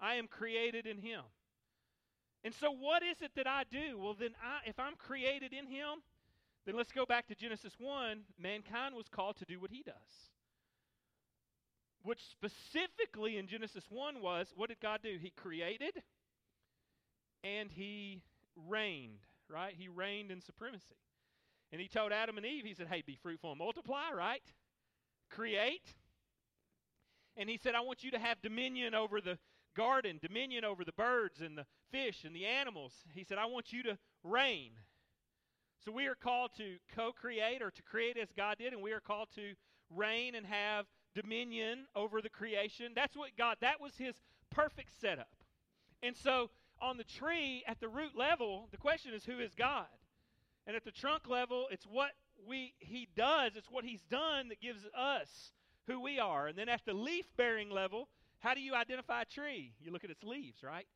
I 0.00 0.14
am 0.14 0.26
created 0.26 0.86
in 0.86 0.98
Him. 0.98 1.22
And 2.42 2.54
so, 2.54 2.70
what 2.70 3.02
is 3.02 3.20
it 3.20 3.32
that 3.36 3.46
I 3.46 3.64
do? 3.70 3.98
Well, 3.98 4.16
then, 4.18 4.30
I, 4.42 4.68
if 4.68 4.78
I'm 4.78 4.94
created 4.96 5.52
in 5.52 5.66
Him, 5.66 6.02
then 6.66 6.76
let's 6.76 6.92
go 6.92 7.04
back 7.04 7.26
to 7.28 7.34
Genesis 7.34 7.74
1. 7.78 8.20
Mankind 8.38 8.94
was 8.94 9.06
called 9.10 9.36
to 9.38 9.44
do 9.44 9.60
what 9.60 9.70
He 9.70 9.82
does. 9.82 9.94
Which 12.02 12.20
specifically 12.30 13.36
in 13.36 13.46
Genesis 13.46 13.84
1 13.90 14.22
was 14.22 14.48
what 14.56 14.70
did 14.70 14.80
God 14.80 15.00
do? 15.02 15.18
He 15.20 15.30
created 15.30 16.02
and 17.44 17.70
He 17.70 18.22
reigned, 18.68 19.20
right? 19.50 19.74
He 19.76 19.88
reigned 19.88 20.30
in 20.30 20.40
supremacy. 20.40 20.96
And 21.72 21.80
He 21.80 21.88
told 21.88 22.12
Adam 22.12 22.36
and 22.36 22.46
Eve, 22.46 22.64
He 22.64 22.74
said, 22.74 22.88
hey, 22.88 23.02
be 23.06 23.18
fruitful 23.22 23.50
and 23.50 23.58
multiply, 23.58 24.12
right? 24.14 24.42
Create. 25.30 25.94
And 27.36 27.48
He 27.48 27.56
said, 27.56 27.74
I 27.74 27.80
want 27.80 28.02
you 28.02 28.10
to 28.12 28.18
have 28.18 28.42
dominion 28.42 28.94
over 28.94 29.20
the 29.20 29.38
garden, 29.76 30.18
dominion 30.20 30.64
over 30.64 30.84
the 30.84 30.92
birds 30.92 31.40
and 31.40 31.56
the 31.56 31.66
fish 31.90 32.24
and 32.24 32.34
the 32.34 32.46
animals. 32.46 32.92
He 33.14 33.24
said, 33.24 33.38
I 33.38 33.46
want 33.46 33.72
you 33.72 33.82
to 33.84 33.98
reign. 34.24 34.72
So 35.84 35.92
we 35.92 36.06
are 36.06 36.14
called 36.14 36.50
to 36.58 36.76
co 36.94 37.12
create 37.12 37.62
or 37.62 37.70
to 37.70 37.82
create 37.82 38.16
as 38.16 38.28
God 38.36 38.58
did, 38.58 38.72
and 38.72 38.82
we 38.82 38.92
are 38.92 39.00
called 39.00 39.28
to 39.36 39.54
reign 39.88 40.34
and 40.34 40.44
have 40.46 40.86
dominion 41.14 41.86
over 41.96 42.20
the 42.20 42.28
creation. 42.28 42.92
That's 42.94 43.16
what 43.16 43.30
God, 43.38 43.56
that 43.60 43.80
was 43.80 43.96
His 43.96 44.14
perfect 44.50 45.00
setup. 45.00 45.34
And 46.02 46.16
so 46.16 46.50
on 46.80 46.96
the 46.96 47.04
tree, 47.04 47.62
at 47.66 47.80
the 47.80 47.88
root 47.88 48.16
level, 48.16 48.68
the 48.70 48.76
question 48.76 49.14
is 49.14 49.24
who 49.24 49.38
is 49.38 49.54
God? 49.54 49.86
And 50.66 50.76
at 50.76 50.84
the 50.84 50.90
trunk 50.90 51.28
level, 51.28 51.66
it's 51.70 51.84
what 51.84 52.10
we 52.46 52.74
He 52.78 53.08
does, 53.16 53.52
it's 53.56 53.70
what 53.70 53.84
He's 53.84 54.02
done 54.02 54.48
that 54.48 54.60
gives 54.60 54.84
us 54.96 55.52
who 55.86 56.00
we 56.00 56.18
are. 56.18 56.46
And 56.46 56.56
then 56.56 56.68
at 56.68 56.82
the 56.86 56.92
leaf 56.92 57.26
bearing 57.36 57.70
level, 57.70 58.08
how 58.38 58.54
do 58.54 58.60
you 58.60 58.74
identify 58.74 59.22
a 59.22 59.24
tree? 59.24 59.72
You 59.80 59.92
look 59.92 60.04
at 60.04 60.10
its 60.10 60.22
leaves, 60.22 60.62
right? 60.62 60.86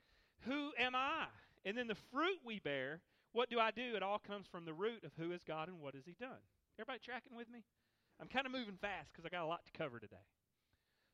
Who 0.46 0.70
am 0.78 0.94
I? 0.94 1.26
And 1.64 1.76
then 1.76 1.88
the 1.88 1.96
fruit 2.12 2.38
we 2.44 2.58
bear, 2.58 3.00
what 3.32 3.50
do 3.50 3.58
I 3.58 3.70
do? 3.70 3.96
It 3.96 4.02
all 4.02 4.18
comes 4.18 4.46
from 4.46 4.64
the 4.64 4.74
root 4.74 5.04
of 5.04 5.12
who 5.18 5.32
is 5.32 5.42
God 5.42 5.68
and 5.68 5.80
what 5.80 5.94
has 5.94 6.04
He 6.06 6.14
done. 6.18 6.40
Everybody 6.78 7.00
tracking 7.04 7.36
with 7.36 7.50
me? 7.50 7.64
I'm 8.20 8.28
kind 8.28 8.46
of 8.46 8.52
moving 8.52 8.76
fast 8.80 9.10
because 9.12 9.24
I 9.26 9.28
got 9.28 9.44
a 9.44 9.46
lot 9.46 9.64
to 9.64 9.72
cover 9.76 9.98
today. 9.98 10.16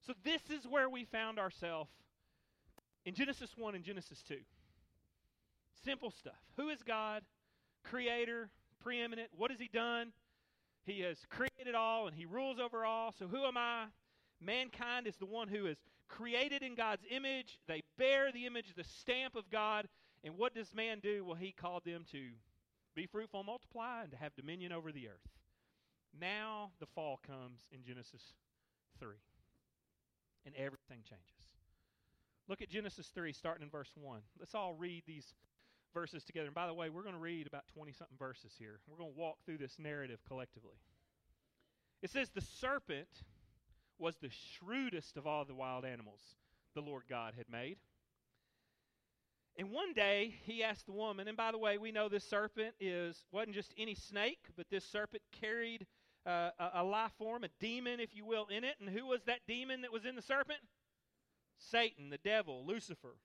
So 0.07 0.13
this 0.25 0.43
is 0.51 0.67
where 0.67 0.89
we 0.89 1.05
found 1.05 1.39
ourselves 1.39 1.91
in 3.05 3.15
Genesis 3.15 3.51
1 3.57 3.75
and 3.75 3.85
Genesis 3.85 4.23
2. 4.29 4.37
Simple 5.85 6.11
stuff. 6.11 6.41
Who 6.57 6.69
is 6.69 6.83
God? 6.83 7.23
Creator, 7.85 8.51
preeminent. 8.81 9.29
What 9.37 9.51
has 9.51 9.61
He 9.61 9.69
done? 9.73 10.13
He 10.85 11.01
has 11.01 11.19
created 11.29 11.75
all 11.75 12.07
and 12.07 12.17
He 12.17 12.27
rules 12.27 12.59
over 12.59 12.85
all. 12.85 13.13
So 13.19 13.27
who 13.27 13.45
am 13.45 13.57
I? 13.57 13.87
Mankind 14.41 15.07
is 15.07 15.17
the 15.17 15.27
one 15.27 15.49
who 15.49 15.67
is 15.67 15.79
created 16.09 16.63
in 16.63 16.75
God's 16.75 17.05
image. 17.11 17.59
They 17.69 17.83
bear 17.99 18.33
the 18.33 18.47
image, 18.47 18.75
the 18.75 18.85
stamp 18.85 19.37
of 19.37 19.51
God. 19.51 19.89
And 20.25 20.37
what 20.37 20.55
does 20.55 20.75
man 20.75 20.99
do? 21.01 21.25
Well, 21.25 21.37
he 21.37 21.53
called 21.53 21.85
them 21.85 22.05
to 22.13 22.31
be 22.95 23.07
fruitful, 23.07 23.45
multiply, 23.45 24.03
and 24.03 24.11
to 24.11 24.17
have 24.17 24.35
dominion 24.35 24.73
over 24.73 24.93
the 24.93 25.09
earth. 25.09 25.29
Now 26.19 26.73
the 26.81 26.87
fall 26.87 27.21
comes 27.27 27.61
in 27.73 27.83
Genesis 27.85 28.35
3, 28.99 29.15
and 30.45 30.55
everything 30.57 31.03
changes. 31.09 31.47
Look 32.49 32.63
at 32.63 32.69
Genesis 32.69 33.07
3, 33.15 33.33
starting 33.33 33.63
in 33.63 33.71
verse 33.71 33.93
1. 33.95 34.21
Let's 34.39 34.55
all 34.55 34.75
read 34.75 35.05
these 35.07 35.35
verses 35.93 36.25
together. 36.25 36.47
And 36.47 36.55
by 36.55 36.67
the 36.67 36.75
way, 36.75 36.89
we're 36.91 37.03
going 37.03 37.15
to 37.15 37.21
read 37.21 37.47
about 37.47 37.65
20 37.75 37.93
something 37.93 38.17
verses 38.19 38.53
here. 38.59 38.81
We're 38.89 38.99
going 38.99 39.13
to 39.13 39.19
walk 39.19 39.37
through 39.45 39.59
this 39.59 39.79
narrative 39.79 40.21
collectively. 40.27 40.77
It 42.03 42.11
says, 42.11 42.31
The 42.31 42.41
serpent 42.41 43.09
was 43.99 44.17
the 44.17 44.31
shrewdest 44.31 45.17
of 45.17 45.27
all 45.27 45.45
the 45.45 45.55
wild 45.55 45.85
animals 45.85 46.21
the 46.75 46.81
Lord 46.81 47.05
God 47.09 47.35
had 47.37 47.47
made. 47.51 47.77
And 49.57 49.71
one 49.71 49.93
day 49.93 50.37
he 50.45 50.63
asked 50.63 50.87
the 50.87 50.93
woman, 50.93 51.29
and 51.29 51.37
by 51.37 51.53
the 51.53 51.59
way, 51.59 51.77
we 51.77 51.93
know 51.93 52.09
this 52.09 52.25
serpent 52.25 52.75
is 52.81 53.25
wasn't 53.33 53.55
just 53.55 53.75
any 53.77 53.95
snake, 53.95 54.39
but 54.57 54.67
this 54.71 54.85
serpent 54.85 55.23
carried 55.41 55.87
uh, 56.25 56.51
a, 56.59 56.71
a 56.77 56.85
life 56.85 57.13
form, 57.19 57.45
a 57.45 57.49
demon, 57.59 58.01
if 58.01 58.15
you 58.15 58.25
will, 58.25 58.47
in 58.47 58.65
it. 58.65 58.77
And 58.81 58.89
who 58.89 59.07
was 59.07 59.23
that 59.25 59.41
demon 59.47 59.83
that 59.83 59.93
was 59.93 60.05
in 60.05 60.17
the 60.17 60.23
serpent? 60.23 60.61
Satan, 61.59 62.11
the 62.11 62.19
devil, 62.19 62.65
Lucifer. 62.67 63.17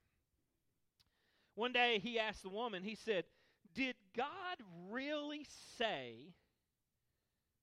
One 1.55 1.71
day 1.71 1.99
he 2.01 2.19
asked 2.19 2.43
the 2.43 2.49
woman, 2.49 2.83
he 2.83 2.95
said, 2.95 3.23
Did 3.73 3.95
God 4.15 4.25
really 4.89 5.45
say 5.77 6.33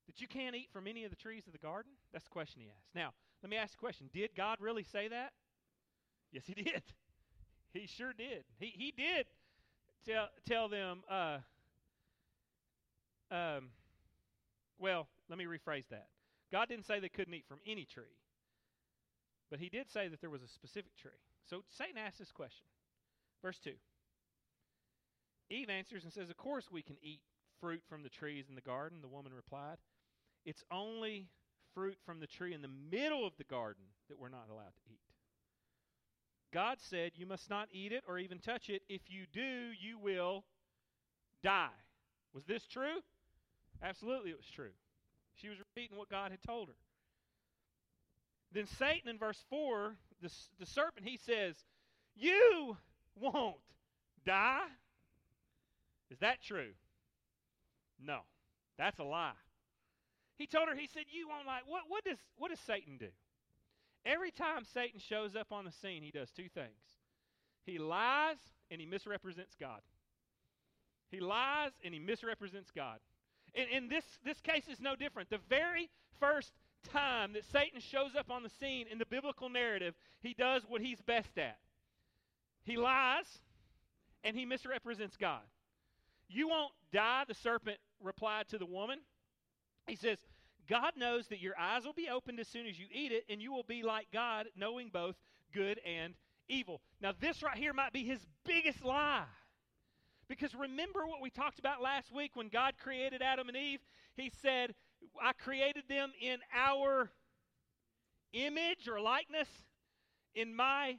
that 0.06 0.20
you 0.20 0.26
can't 0.26 0.56
eat 0.56 0.68
from 0.72 0.86
any 0.86 1.04
of 1.04 1.10
the 1.10 1.16
trees 1.16 1.46
of 1.46 1.52
the 1.52 1.58
garden? 1.58 1.92
That's 2.12 2.24
the 2.24 2.30
question 2.30 2.62
he 2.62 2.68
asked. 2.68 2.94
Now, 2.94 3.12
let 3.42 3.50
me 3.50 3.56
ask 3.56 3.74
a 3.74 3.78
question. 3.78 4.08
Did 4.12 4.30
God 4.36 4.58
really 4.60 4.84
say 4.84 5.08
that? 5.08 5.32
Yes, 6.32 6.44
he 6.46 6.54
did. 6.54 6.82
He 7.72 7.86
sure 7.86 8.12
did. 8.12 8.44
He, 8.58 8.66
he 8.66 8.92
did 8.96 9.26
tell, 10.06 10.28
tell 10.46 10.68
them, 10.68 11.02
uh, 11.10 11.38
um, 13.30 13.70
well, 14.78 15.08
let 15.28 15.38
me 15.38 15.44
rephrase 15.44 15.88
that. 15.90 16.08
God 16.50 16.68
didn't 16.68 16.84
say 16.84 17.00
they 17.00 17.08
couldn't 17.08 17.32
eat 17.32 17.46
from 17.48 17.60
any 17.66 17.84
tree, 17.84 18.18
but 19.50 19.58
he 19.58 19.68
did 19.70 19.90
say 19.90 20.08
that 20.08 20.20
there 20.20 20.30
was 20.30 20.42
a 20.42 20.48
specific 20.48 20.94
tree. 20.96 21.10
So 21.48 21.62
Satan 21.70 21.96
asked 21.96 22.18
this 22.18 22.30
question. 22.30 22.66
Verse 23.42 23.58
2. 23.64 23.72
Eve 25.50 25.68
answers 25.68 26.04
and 26.04 26.12
says, 26.12 26.30
Of 26.30 26.36
course 26.36 26.68
we 26.70 26.82
can 26.82 26.96
eat 27.02 27.20
fruit 27.60 27.82
from 27.88 28.02
the 28.02 28.08
trees 28.08 28.46
in 28.48 28.54
the 28.54 28.60
garden. 28.60 28.98
The 29.02 29.08
woman 29.08 29.32
replied, 29.34 29.76
It's 30.46 30.64
only 30.70 31.28
fruit 31.74 31.98
from 32.06 32.20
the 32.20 32.26
tree 32.26 32.54
in 32.54 32.62
the 32.62 32.68
middle 32.68 33.26
of 33.26 33.36
the 33.36 33.44
garden 33.44 33.84
that 34.08 34.18
we're 34.18 34.28
not 34.28 34.48
allowed 34.50 34.74
to 34.74 34.90
eat. 34.90 35.00
God 36.52 36.78
said, 36.80 37.12
You 37.14 37.26
must 37.26 37.50
not 37.50 37.68
eat 37.72 37.92
it 37.92 38.04
or 38.06 38.18
even 38.18 38.38
touch 38.38 38.68
it. 38.68 38.82
If 38.88 39.02
you 39.08 39.24
do, 39.32 39.70
you 39.80 39.98
will 39.98 40.44
die. 41.42 41.68
Was 42.34 42.44
this 42.44 42.66
true? 42.66 43.00
Absolutely, 43.82 44.30
it 44.30 44.36
was 44.36 44.46
true. 44.54 44.70
She 45.34 45.48
was 45.48 45.58
repeating 45.58 45.98
what 45.98 46.10
God 46.10 46.30
had 46.30 46.42
told 46.42 46.68
her. 46.68 46.74
Then 48.52 48.66
Satan 48.78 49.08
in 49.08 49.18
verse 49.18 49.42
4, 49.48 49.96
the, 50.20 50.30
the 50.60 50.66
serpent, 50.66 51.06
he 51.06 51.16
says, 51.16 51.56
You 52.14 52.76
won't 53.20 53.56
die. 54.24 54.66
Is 56.10 56.18
that 56.18 56.42
true? 56.42 56.70
No. 58.04 58.20
That's 58.78 58.98
a 58.98 59.04
lie. 59.04 59.32
He 60.38 60.46
told 60.46 60.68
her, 60.68 60.74
he 60.74 60.88
said, 60.92 61.04
You 61.12 61.28
won't 61.28 61.46
lie. 61.46 61.60
What, 61.66 61.82
what, 61.88 62.04
does, 62.04 62.18
what 62.36 62.50
does 62.50 62.60
Satan 62.60 62.96
do? 62.98 63.08
Every 64.04 64.30
time 64.30 64.64
Satan 64.74 64.98
shows 64.98 65.36
up 65.36 65.52
on 65.52 65.64
the 65.64 65.70
scene, 65.70 66.02
he 66.02 66.10
does 66.10 66.30
two 66.30 66.48
things 66.54 66.72
he 67.64 67.78
lies 67.78 68.38
and 68.70 68.80
he 68.80 68.86
misrepresents 68.86 69.54
God. 69.58 69.80
He 71.10 71.20
lies 71.20 71.70
and 71.84 71.94
he 71.94 72.00
misrepresents 72.00 72.70
God. 72.74 72.98
And, 73.54 73.66
and 73.72 73.90
this, 73.90 74.04
this 74.24 74.40
case 74.40 74.64
is 74.68 74.80
no 74.80 74.96
different. 74.96 75.30
The 75.30 75.38
very 75.48 75.88
first 76.18 76.50
time 76.90 77.34
that 77.34 77.44
Satan 77.52 77.80
shows 77.80 78.16
up 78.18 78.30
on 78.30 78.42
the 78.42 78.50
scene 78.60 78.86
in 78.90 78.98
the 78.98 79.06
biblical 79.06 79.48
narrative, 79.48 79.94
he 80.20 80.34
does 80.34 80.62
what 80.66 80.80
he's 80.80 81.00
best 81.02 81.38
at. 81.38 81.58
He 82.64 82.76
lies 82.76 83.26
and 84.24 84.36
he 84.36 84.44
misrepresents 84.44 85.16
God. 85.16 85.42
You 86.28 86.48
won't 86.48 86.72
die, 86.92 87.24
the 87.26 87.34
serpent 87.34 87.78
replied 88.02 88.48
to 88.48 88.58
the 88.58 88.66
woman. 88.66 88.98
He 89.86 89.96
says, 89.96 90.18
God 90.68 90.92
knows 90.96 91.26
that 91.28 91.40
your 91.40 91.58
eyes 91.58 91.84
will 91.84 91.92
be 91.92 92.08
opened 92.08 92.40
as 92.40 92.48
soon 92.48 92.66
as 92.66 92.78
you 92.78 92.86
eat 92.92 93.12
it, 93.12 93.24
and 93.28 93.42
you 93.42 93.52
will 93.52 93.64
be 93.64 93.82
like 93.82 94.06
God, 94.12 94.46
knowing 94.56 94.90
both 94.92 95.16
good 95.52 95.80
and 95.84 96.14
evil. 96.48 96.80
Now, 97.00 97.12
this 97.20 97.42
right 97.42 97.56
here 97.56 97.72
might 97.72 97.92
be 97.92 98.04
his 98.04 98.20
biggest 98.44 98.84
lie. 98.84 99.24
Because 100.28 100.54
remember 100.54 101.06
what 101.06 101.20
we 101.20 101.30
talked 101.30 101.58
about 101.58 101.82
last 101.82 102.12
week 102.14 102.36
when 102.36 102.48
God 102.48 102.74
created 102.82 103.22
Adam 103.22 103.48
and 103.48 103.56
Eve? 103.56 103.80
He 104.16 104.30
said, 104.40 104.74
I 105.20 105.32
created 105.32 105.84
them 105.88 106.12
in 106.20 106.38
our 106.54 107.10
image 108.32 108.88
or 108.88 109.00
likeness. 109.00 109.48
In 110.34 110.54
my 110.54 110.96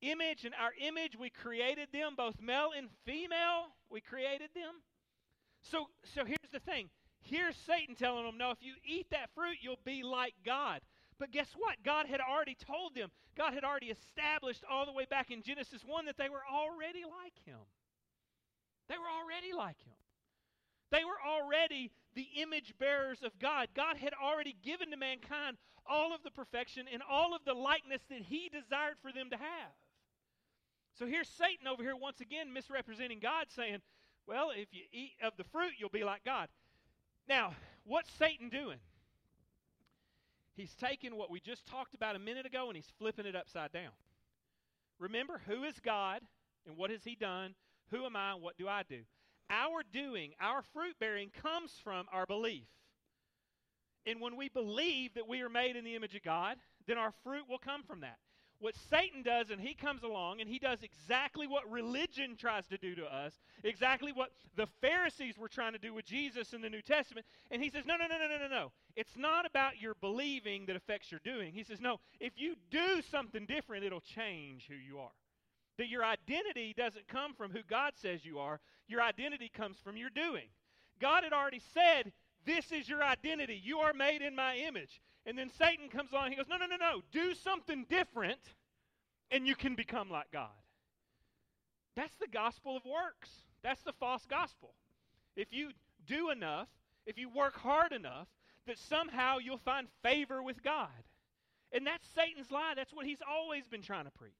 image 0.00 0.44
and 0.44 0.54
our 0.54 0.72
image, 0.80 1.16
we 1.18 1.30
created 1.30 1.88
them, 1.92 2.14
both 2.16 2.40
male 2.40 2.70
and 2.76 2.88
female. 3.04 3.74
We 3.90 4.00
created 4.00 4.50
them. 4.54 4.82
So, 5.62 5.86
so 6.14 6.24
here's 6.24 6.52
the 6.52 6.60
thing 6.60 6.88
Here's 7.22 7.56
Satan 7.56 7.94
telling 7.94 8.24
them, 8.24 8.38
no, 8.38 8.50
if 8.50 8.62
you 8.62 8.74
eat 8.84 9.06
that 9.10 9.30
fruit, 9.34 9.58
you'll 9.60 9.80
be 9.84 10.02
like 10.02 10.34
God. 10.46 10.80
But 11.18 11.30
guess 11.30 11.48
what? 11.56 11.76
God 11.84 12.06
had 12.06 12.20
already 12.20 12.54
told 12.54 12.94
them, 12.94 13.10
God 13.36 13.54
had 13.54 13.64
already 13.64 13.88
established 13.88 14.64
all 14.70 14.86
the 14.86 14.92
way 14.92 15.04
back 15.04 15.30
in 15.30 15.42
Genesis 15.42 15.82
1 15.84 16.06
that 16.06 16.16
they 16.16 16.28
were 16.28 16.46
already 16.50 17.02
like 17.04 17.34
Him. 17.44 17.58
They 18.88 18.96
were 18.96 19.10
already 19.10 19.52
like 19.52 19.80
Him. 19.84 19.96
They 20.90 21.04
were 21.04 21.20
already 21.26 21.90
the 22.14 22.26
image 22.40 22.72
bearers 22.78 23.22
of 23.22 23.38
God. 23.38 23.68
God 23.74 23.96
had 23.98 24.14
already 24.14 24.56
given 24.64 24.90
to 24.90 24.96
mankind 24.96 25.58
all 25.86 26.14
of 26.14 26.22
the 26.22 26.30
perfection 26.30 26.86
and 26.90 27.02
all 27.08 27.34
of 27.34 27.44
the 27.44 27.54
likeness 27.54 28.00
that 28.08 28.22
He 28.22 28.48
desired 28.48 28.96
for 29.02 29.12
them 29.12 29.28
to 29.30 29.36
have. 29.36 29.74
So 30.94 31.06
here's 31.06 31.28
Satan 31.28 31.66
over 31.66 31.82
here 31.82 31.96
once 31.96 32.20
again 32.20 32.52
misrepresenting 32.52 33.20
God, 33.20 33.46
saying, 33.54 33.78
Well, 34.26 34.50
if 34.54 34.68
you 34.72 34.82
eat 34.92 35.12
of 35.22 35.32
the 35.36 35.44
fruit, 35.44 35.72
you'll 35.78 35.88
be 35.88 36.04
like 36.04 36.24
God. 36.24 36.48
Now, 37.28 37.54
what's 37.84 38.10
Satan 38.12 38.48
doing? 38.48 38.78
He's 40.54 40.74
taking 40.74 41.16
what 41.16 41.30
we 41.30 41.38
just 41.40 41.66
talked 41.66 41.94
about 41.94 42.16
a 42.16 42.18
minute 42.18 42.46
ago 42.46 42.66
and 42.66 42.74
he's 42.74 42.92
flipping 42.98 43.26
it 43.26 43.36
upside 43.36 43.70
down. 43.70 43.92
Remember, 44.98 45.40
who 45.46 45.62
is 45.62 45.78
God 45.78 46.20
and 46.66 46.76
what 46.76 46.90
has 46.90 47.04
he 47.04 47.14
done? 47.14 47.54
Who 47.90 48.04
am 48.04 48.16
I 48.16 48.32
and 48.32 48.42
what 48.42 48.56
do 48.58 48.66
I 48.66 48.82
do? 48.82 49.02
Our 49.50 49.82
doing, 49.92 50.32
our 50.40 50.62
fruit 50.62 50.96
bearing 50.98 51.30
comes 51.42 51.72
from 51.82 52.06
our 52.12 52.26
belief. 52.26 52.66
And 54.04 54.20
when 54.20 54.36
we 54.36 54.48
believe 54.48 55.14
that 55.14 55.28
we 55.28 55.42
are 55.42 55.48
made 55.48 55.76
in 55.76 55.84
the 55.84 55.94
image 55.94 56.14
of 56.14 56.22
God, 56.22 56.56
then 56.86 56.98
our 56.98 57.12
fruit 57.22 57.44
will 57.48 57.58
come 57.58 57.82
from 57.82 58.00
that. 58.00 58.18
What 58.60 58.74
Satan 58.90 59.22
does, 59.22 59.50
and 59.50 59.60
he 59.60 59.74
comes 59.74 60.02
along 60.02 60.40
and 60.40 60.50
he 60.50 60.58
does 60.58 60.82
exactly 60.82 61.46
what 61.46 61.70
religion 61.70 62.36
tries 62.36 62.66
to 62.68 62.78
do 62.78 62.96
to 62.96 63.04
us, 63.04 63.32
exactly 63.62 64.10
what 64.10 64.30
the 64.56 64.66
Pharisees 64.80 65.38
were 65.38 65.48
trying 65.48 65.74
to 65.74 65.78
do 65.78 65.94
with 65.94 66.04
Jesus 66.04 66.52
in 66.52 66.60
the 66.60 66.68
New 66.68 66.82
Testament. 66.82 67.24
And 67.52 67.62
he 67.62 67.70
says, 67.70 67.84
No, 67.86 67.96
no, 67.96 68.06
no, 68.08 68.18
no, 68.18 68.28
no, 68.28 68.38
no, 68.38 68.48
no. 68.48 68.72
It's 68.96 69.16
not 69.16 69.46
about 69.46 69.80
your 69.80 69.94
believing 69.94 70.66
that 70.66 70.74
affects 70.74 71.12
your 71.12 71.20
doing. 71.22 71.52
He 71.52 71.62
says, 71.62 71.80
No, 71.80 72.00
if 72.18 72.32
you 72.36 72.56
do 72.70 73.00
something 73.10 73.46
different, 73.46 73.84
it'll 73.84 74.00
change 74.00 74.66
who 74.68 74.74
you 74.74 74.98
are. 74.98 75.12
That 75.76 75.88
your 75.88 76.04
identity 76.04 76.74
doesn't 76.76 77.06
come 77.06 77.34
from 77.34 77.52
who 77.52 77.60
God 77.68 77.92
says 77.94 78.24
you 78.24 78.40
are, 78.40 78.58
your 78.88 79.00
identity 79.00 79.48
comes 79.48 79.76
from 79.78 79.96
your 79.96 80.10
doing. 80.10 80.46
God 81.00 81.22
had 81.22 81.32
already 81.32 81.62
said, 81.72 82.12
This 82.44 82.72
is 82.72 82.88
your 82.88 83.04
identity. 83.04 83.60
You 83.62 83.78
are 83.78 83.92
made 83.92 84.22
in 84.22 84.34
my 84.34 84.56
image. 84.56 85.00
And 85.28 85.38
then 85.38 85.50
Satan 85.58 85.90
comes 85.90 86.10
along 86.10 86.24
and 86.24 86.32
he 86.32 86.38
goes, 86.38 86.48
No, 86.48 86.56
no, 86.56 86.64
no, 86.64 86.76
no. 86.76 87.02
Do 87.12 87.34
something 87.34 87.84
different 87.90 88.40
and 89.30 89.46
you 89.46 89.54
can 89.54 89.74
become 89.74 90.08
like 90.08 90.32
God. 90.32 90.48
That's 91.96 92.16
the 92.18 92.28
gospel 92.28 92.78
of 92.78 92.84
works. 92.86 93.28
That's 93.62 93.82
the 93.82 93.92
false 93.92 94.24
gospel. 94.24 94.70
If 95.36 95.48
you 95.52 95.72
do 96.06 96.30
enough, 96.30 96.68
if 97.04 97.18
you 97.18 97.28
work 97.28 97.58
hard 97.58 97.92
enough, 97.92 98.26
that 98.66 98.78
somehow 98.78 99.36
you'll 99.36 99.58
find 99.58 99.88
favor 100.02 100.42
with 100.42 100.62
God. 100.62 100.88
And 101.72 101.86
that's 101.86 102.08
Satan's 102.14 102.50
lie. 102.50 102.72
That's 102.74 102.94
what 102.94 103.04
he's 103.04 103.20
always 103.28 103.66
been 103.66 103.82
trying 103.82 104.06
to 104.06 104.10
preach. 104.12 104.32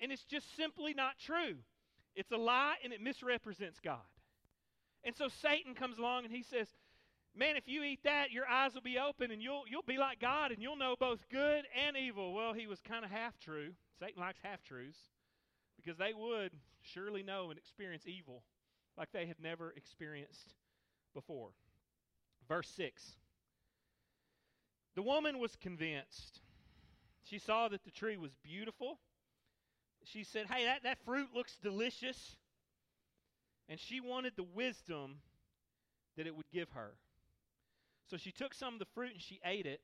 And 0.00 0.12
it's 0.12 0.24
just 0.24 0.54
simply 0.54 0.92
not 0.92 1.14
true. 1.18 1.54
It's 2.14 2.30
a 2.30 2.36
lie 2.36 2.74
and 2.84 2.92
it 2.92 3.00
misrepresents 3.00 3.80
God. 3.82 3.96
And 5.02 5.16
so 5.16 5.28
Satan 5.40 5.74
comes 5.74 5.96
along 5.96 6.24
and 6.24 6.34
he 6.34 6.42
says, 6.42 6.68
Man, 7.36 7.56
if 7.56 7.66
you 7.66 7.82
eat 7.82 8.00
that, 8.04 8.30
your 8.30 8.46
eyes 8.46 8.74
will 8.74 8.82
be 8.82 8.98
open 8.98 9.32
and 9.32 9.42
you'll, 9.42 9.64
you'll 9.68 9.82
be 9.82 9.98
like 9.98 10.20
God 10.20 10.52
and 10.52 10.62
you'll 10.62 10.76
know 10.76 10.94
both 10.98 11.28
good 11.30 11.64
and 11.86 11.96
evil. 11.96 12.32
Well, 12.32 12.52
he 12.52 12.68
was 12.68 12.80
kind 12.80 13.04
of 13.04 13.10
half 13.10 13.38
true. 13.40 13.72
Satan 13.98 14.20
likes 14.20 14.38
half 14.42 14.62
truths 14.62 14.98
because 15.76 15.98
they 15.98 16.12
would 16.14 16.52
surely 16.82 17.24
know 17.24 17.50
and 17.50 17.58
experience 17.58 18.04
evil 18.06 18.44
like 18.96 19.10
they 19.12 19.26
had 19.26 19.40
never 19.42 19.72
experienced 19.76 20.54
before. 21.12 21.50
Verse 22.48 22.68
6 22.76 23.02
The 24.94 25.02
woman 25.02 25.40
was 25.40 25.56
convinced. 25.56 26.40
She 27.24 27.38
saw 27.38 27.68
that 27.68 27.84
the 27.84 27.90
tree 27.90 28.16
was 28.16 28.32
beautiful. 28.42 28.98
She 30.04 30.22
said, 30.24 30.46
Hey, 30.46 30.66
that, 30.66 30.82
that 30.84 30.98
fruit 31.04 31.28
looks 31.34 31.56
delicious. 31.62 32.36
And 33.68 33.80
she 33.80 34.00
wanted 34.00 34.34
the 34.36 34.44
wisdom 34.44 35.16
that 36.16 36.26
it 36.26 36.36
would 36.36 36.50
give 36.52 36.68
her. 36.72 36.92
So 38.10 38.16
she 38.16 38.32
took 38.32 38.54
some 38.54 38.74
of 38.74 38.78
the 38.78 38.86
fruit 38.94 39.12
and 39.12 39.22
she 39.22 39.40
ate 39.44 39.66
it. 39.66 39.80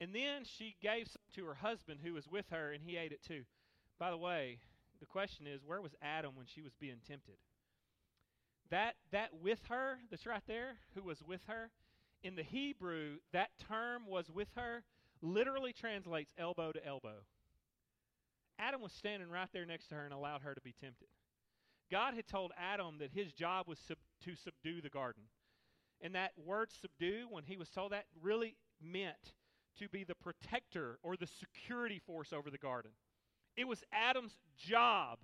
And 0.00 0.14
then 0.14 0.44
she 0.44 0.76
gave 0.82 1.08
some 1.08 1.22
to 1.36 1.44
her 1.46 1.54
husband 1.54 2.00
who 2.02 2.12
was 2.12 2.28
with 2.28 2.46
her, 2.50 2.72
and 2.72 2.82
he 2.84 2.96
ate 2.96 3.12
it 3.12 3.22
too. 3.22 3.42
By 3.98 4.10
the 4.10 4.16
way, 4.16 4.58
the 5.00 5.06
question 5.06 5.46
is 5.46 5.62
where 5.64 5.80
was 5.80 5.94
Adam 6.02 6.32
when 6.34 6.46
she 6.46 6.62
was 6.62 6.72
being 6.80 6.98
tempted? 7.06 7.36
That, 8.70 8.94
that 9.12 9.30
with 9.40 9.60
her, 9.68 9.98
that's 10.10 10.26
right 10.26 10.42
there, 10.46 10.78
who 10.94 11.02
was 11.02 11.22
with 11.22 11.42
her, 11.46 11.70
in 12.22 12.34
the 12.34 12.42
Hebrew, 12.42 13.18
that 13.32 13.50
term 13.68 14.06
was 14.06 14.30
with 14.30 14.48
her, 14.56 14.82
literally 15.22 15.72
translates 15.72 16.32
elbow 16.38 16.72
to 16.72 16.84
elbow. 16.84 17.24
Adam 18.58 18.80
was 18.80 18.92
standing 18.92 19.30
right 19.30 19.48
there 19.52 19.66
next 19.66 19.88
to 19.88 19.94
her 19.94 20.04
and 20.04 20.14
allowed 20.14 20.42
her 20.42 20.54
to 20.54 20.60
be 20.60 20.74
tempted. 20.80 21.08
God 21.90 22.14
had 22.14 22.26
told 22.26 22.52
Adam 22.58 22.98
that 22.98 23.10
his 23.12 23.32
job 23.32 23.68
was 23.68 23.78
sub- 23.78 23.98
to 24.24 24.34
subdue 24.34 24.80
the 24.80 24.88
garden. 24.88 25.24
And 26.04 26.14
that 26.14 26.32
word 26.36 26.68
subdue, 26.80 27.26
when 27.30 27.44
he 27.44 27.56
was 27.56 27.70
told 27.70 27.92
that, 27.92 28.04
really 28.22 28.54
meant 28.80 29.32
to 29.78 29.88
be 29.88 30.04
the 30.04 30.14
protector 30.14 30.98
or 31.02 31.16
the 31.16 31.26
security 31.26 32.00
force 32.06 32.32
over 32.32 32.50
the 32.50 32.58
garden. 32.58 32.90
It 33.56 33.66
was 33.66 33.82
Adam's 33.90 34.36
job 34.58 35.18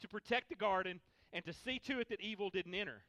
to 0.00 0.08
protect 0.08 0.50
the 0.50 0.54
garden 0.54 1.00
and 1.32 1.44
to 1.46 1.52
see 1.52 1.78
to 1.86 2.00
it 2.00 2.10
that 2.10 2.20
evil 2.20 2.50
didn't 2.50 2.74
enter. 2.74 3.02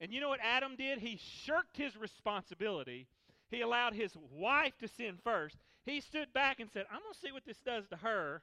And 0.00 0.12
you 0.12 0.20
know 0.20 0.28
what 0.28 0.40
Adam 0.42 0.74
did? 0.76 0.98
He 0.98 1.20
shirked 1.44 1.76
his 1.76 1.96
responsibility. 1.96 3.06
He 3.50 3.60
allowed 3.60 3.94
his 3.94 4.16
wife 4.32 4.76
to 4.78 4.88
sin 4.88 5.18
first. 5.22 5.56
He 5.84 6.00
stood 6.00 6.32
back 6.32 6.60
and 6.60 6.70
said, 6.70 6.86
I'm 6.90 7.00
going 7.00 7.14
to 7.14 7.20
see 7.20 7.32
what 7.32 7.44
this 7.46 7.58
does 7.64 7.86
to 7.88 7.96
her, 7.96 8.42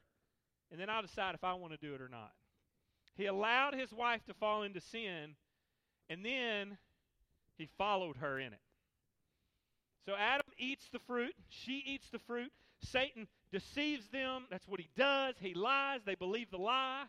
and 0.71 0.79
then 0.79 0.89
I'll 0.89 1.01
decide 1.01 1.35
if 1.35 1.43
I 1.43 1.53
want 1.53 1.73
to 1.73 1.85
do 1.85 1.93
it 1.93 2.01
or 2.01 2.09
not. 2.09 2.31
He 3.15 3.25
allowed 3.25 3.73
his 3.73 3.91
wife 3.91 4.23
to 4.27 4.33
fall 4.33 4.63
into 4.63 4.79
sin, 4.79 5.35
and 6.09 6.23
then 6.23 6.77
he 7.57 7.69
followed 7.77 8.17
her 8.17 8.39
in 8.39 8.53
it. 8.53 8.59
So 10.05 10.15
Adam 10.15 10.47
eats 10.57 10.87
the 10.91 10.99
fruit, 10.99 11.35
she 11.49 11.83
eats 11.85 12.09
the 12.09 12.19
fruit. 12.19 12.51
Satan 12.83 13.27
deceives 13.51 14.07
them. 14.09 14.45
That's 14.49 14.67
what 14.67 14.79
he 14.79 14.89
does. 14.95 15.35
He 15.39 15.53
lies. 15.53 16.01
They 16.05 16.15
believe 16.15 16.51
the 16.51 16.57
lie. 16.57 17.05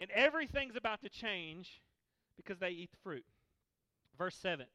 And 0.00 0.10
everything's 0.12 0.76
about 0.76 1.02
to 1.02 1.08
change 1.08 1.82
because 2.36 2.58
they 2.58 2.70
eat 2.70 2.90
the 2.90 2.98
fruit. 3.02 3.24
Verse 4.16 4.36
7 4.36 4.66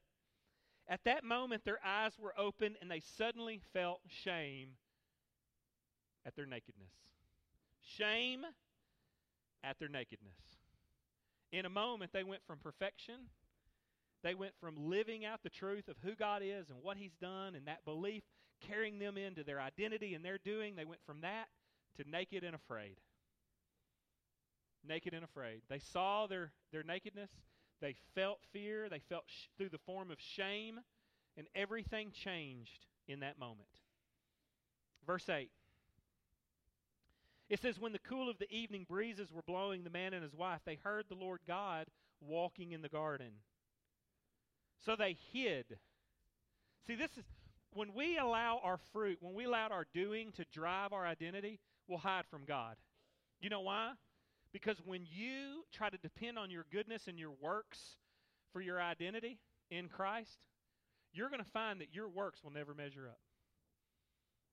At 0.87 1.03
that 1.05 1.23
moment, 1.23 1.63
their 1.65 1.79
eyes 1.85 2.11
were 2.19 2.33
open 2.37 2.75
and 2.81 2.91
they 2.91 3.01
suddenly 3.17 3.61
felt 3.73 4.01
shame 4.07 4.69
at 6.25 6.35
their 6.35 6.45
nakedness. 6.45 6.91
Shame 7.81 8.41
at 9.63 9.79
their 9.79 9.89
nakedness. 9.89 10.33
In 11.51 11.65
a 11.65 11.69
moment, 11.69 12.11
they 12.13 12.23
went 12.23 12.41
from 12.45 12.59
perfection 12.59 13.15
they 14.23 14.33
went 14.33 14.53
from 14.59 14.75
living 14.77 15.25
out 15.25 15.43
the 15.43 15.49
truth 15.49 15.87
of 15.87 15.95
who 16.03 16.15
God 16.15 16.41
is 16.43 16.69
and 16.69 16.79
what 16.81 16.97
He's 16.97 17.15
done 17.21 17.55
and 17.55 17.67
that 17.67 17.85
belief 17.85 18.23
carrying 18.67 18.99
them 18.99 19.17
into 19.17 19.43
their 19.43 19.61
identity 19.61 20.13
and 20.13 20.23
their 20.23 20.37
doing. 20.37 20.75
They 20.75 20.85
went 20.85 21.01
from 21.05 21.21
that 21.21 21.47
to 21.97 22.09
naked 22.09 22.43
and 22.43 22.55
afraid. 22.55 22.97
Naked 24.87 25.13
and 25.13 25.23
afraid. 25.23 25.61
They 25.69 25.79
saw 25.79 26.27
their, 26.27 26.51
their 26.71 26.83
nakedness. 26.83 27.29
They 27.81 27.95
felt 28.13 28.39
fear. 28.53 28.87
They 28.89 29.01
felt 29.09 29.23
sh- 29.27 29.47
through 29.57 29.69
the 29.69 29.79
form 29.79 30.11
of 30.11 30.17
shame. 30.19 30.79
And 31.37 31.47
everything 31.55 32.11
changed 32.11 32.85
in 33.07 33.19
that 33.21 33.39
moment. 33.39 33.67
Verse 35.05 35.27
8. 35.27 35.49
It 37.49 37.61
says, 37.61 37.79
When 37.79 37.91
the 37.91 37.99
cool 37.99 38.29
of 38.29 38.39
the 38.39 38.51
evening 38.51 38.85
breezes 38.89 39.31
were 39.31 39.43
blowing, 39.45 39.83
the 39.83 39.89
man 39.89 40.13
and 40.13 40.23
his 40.23 40.35
wife, 40.35 40.61
they 40.65 40.79
heard 40.83 41.05
the 41.09 41.15
Lord 41.15 41.41
God 41.47 41.87
walking 42.21 42.71
in 42.71 42.81
the 42.81 42.89
garden 42.89 43.33
so 44.83 44.95
they 44.95 45.17
hid. 45.31 45.65
See, 46.87 46.95
this 46.95 47.11
is 47.17 47.25
when 47.73 47.93
we 47.93 48.17
allow 48.17 48.59
our 48.63 48.77
fruit, 48.93 49.17
when 49.21 49.33
we 49.33 49.45
allow 49.45 49.67
our 49.67 49.85
doing 49.93 50.31
to 50.33 50.45
drive 50.53 50.93
our 50.93 51.05
identity, 51.05 51.59
we'll 51.87 51.99
hide 51.99 52.25
from 52.29 52.45
God. 52.45 52.75
You 53.41 53.49
know 53.49 53.61
why? 53.61 53.91
Because 54.53 54.77
when 54.85 55.05
you 55.05 55.65
try 55.73 55.89
to 55.89 55.97
depend 55.97 56.39
on 56.39 56.49
your 56.49 56.65
goodness 56.71 57.07
and 57.07 57.19
your 57.19 57.33
works 57.41 57.97
for 58.53 58.61
your 58.61 58.81
identity 58.81 59.39
in 59.69 59.89
Christ, 59.89 60.39
you're 61.13 61.29
going 61.29 61.43
to 61.43 61.51
find 61.51 61.81
that 61.81 61.93
your 61.93 62.07
works 62.07 62.43
will 62.43 62.51
never 62.51 62.73
measure 62.73 63.07
up. 63.07 63.19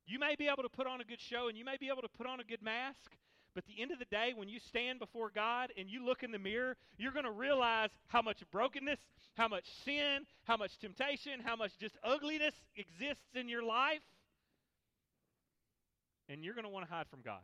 You 0.07 0.19
may 0.19 0.35
be 0.37 0.49
able 0.49 0.65
to 0.65 0.69
put 0.69 0.87
on 0.87 1.01
a 1.01 1.05
good 1.05 1.21
show 1.21 1.49
and 1.49 1.57
you 1.57 1.65
may 1.65 1.77
be 1.79 1.89
able 1.89 2.03
to 2.03 2.09
put 2.09 2.27
on 2.27 2.41
a 2.41 2.45
good 2.45 2.63
mask, 2.63 3.13
but 3.55 3.65
at 3.65 3.75
the 3.75 3.83
end 3.83 3.93
of 3.93 3.99
the 3.99 4.07
day, 4.07 4.33
when 4.35 4.49
you 4.49 4.59
stand 4.61 4.99
before 4.99 5.31
God 5.35 5.71
and 5.77 5.89
you 5.89 6.05
look 6.05 6.23
in 6.23 6.33
the 6.33 6.39
mirror, 6.39 6.77
you're 6.97 7.13
going 7.13 7.25
to 7.25 7.31
realize 7.31 7.91
how 8.09 8.23
much 8.23 8.43
brokenness, 8.51 8.99
how 9.35 9.49
much 9.49 9.65
sin, 9.85 10.27
how 10.45 10.57
much 10.57 10.79
temptation, 10.79 11.41
how 11.45 11.57
much 11.57 11.73
just 11.79 11.97
ugliness 12.03 12.55
exists 12.77 13.35
in 13.35 13.49
your 13.49 13.63
life. 13.63 14.01
And 16.29 16.43
you're 16.45 16.55
going 16.55 16.65
to 16.65 16.71
want 16.71 16.87
to 16.87 16.93
hide 16.93 17.07
from 17.09 17.21
God 17.23 17.43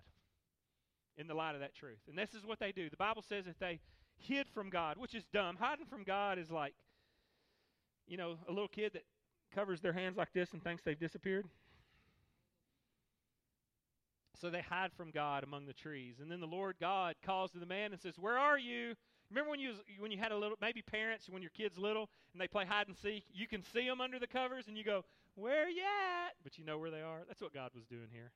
in 1.18 1.26
the 1.26 1.34
light 1.34 1.54
of 1.54 1.60
that 1.60 1.74
truth. 1.74 1.98
And 2.08 2.16
this 2.16 2.32
is 2.32 2.46
what 2.46 2.58
they 2.58 2.72
do. 2.72 2.88
The 2.88 2.96
Bible 2.96 3.24
says 3.28 3.44
that 3.44 3.58
they 3.60 3.80
hid 4.16 4.46
from 4.54 4.70
God, 4.70 4.96
which 4.96 5.14
is 5.14 5.24
dumb. 5.32 5.56
Hiding 5.60 5.86
from 5.86 6.04
God 6.04 6.38
is 6.38 6.50
like, 6.50 6.74
you 8.06 8.16
know, 8.16 8.36
a 8.48 8.52
little 8.52 8.68
kid 8.68 8.92
that 8.94 9.04
covers 9.54 9.80
their 9.80 9.92
hands 9.92 10.16
like 10.16 10.32
this 10.32 10.52
and 10.52 10.62
thinks 10.62 10.82
they've 10.82 10.98
disappeared. 10.98 11.46
So 14.40 14.50
they 14.50 14.62
hide 14.62 14.92
from 14.92 15.10
God 15.10 15.42
among 15.42 15.66
the 15.66 15.72
trees. 15.72 16.16
And 16.20 16.30
then 16.30 16.40
the 16.40 16.46
Lord 16.46 16.76
God 16.80 17.16
calls 17.24 17.50
to 17.52 17.58
the 17.58 17.66
man 17.66 17.92
and 17.92 18.00
says, 18.00 18.18
Where 18.18 18.38
are 18.38 18.58
you? 18.58 18.94
Remember 19.30 19.50
when 19.50 19.60
you 19.60 19.74
when 19.98 20.10
you 20.10 20.18
had 20.18 20.32
a 20.32 20.36
little 20.36 20.56
maybe 20.60 20.80
parents 20.80 21.28
when 21.28 21.42
your 21.42 21.50
kids 21.50 21.76
little 21.76 22.08
and 22.32 22.40
they 22.40 22.48
play 22.48 22.64
hide 22.64 22.88
and 22.88 22.96
seek, 22.96 23.24
you 23.32 23.46
can 23.46 23.62
see 23.62 23.86
them 23.86 24.00
under 24.00 24.18
the 24.18 24.26
covers 24.26 24.68
and 24.68 24.76
you 24.78 24.84
go, 24.84 25.04
"Where 25.34 25.68
you 25.68 25.82
at?" 25.82 26.34
But 26.42 26.56
you 26.56 26.64
know 26.64 26.78
where 26.78 26.90
they 26.90 27.02
are. 27.02 27.24
That's 27.26 27.42
what 27.42 27.52
God 27.52 27.72
was 27.74 27.84
doing 27.84 28.08
here. 28.10 28.32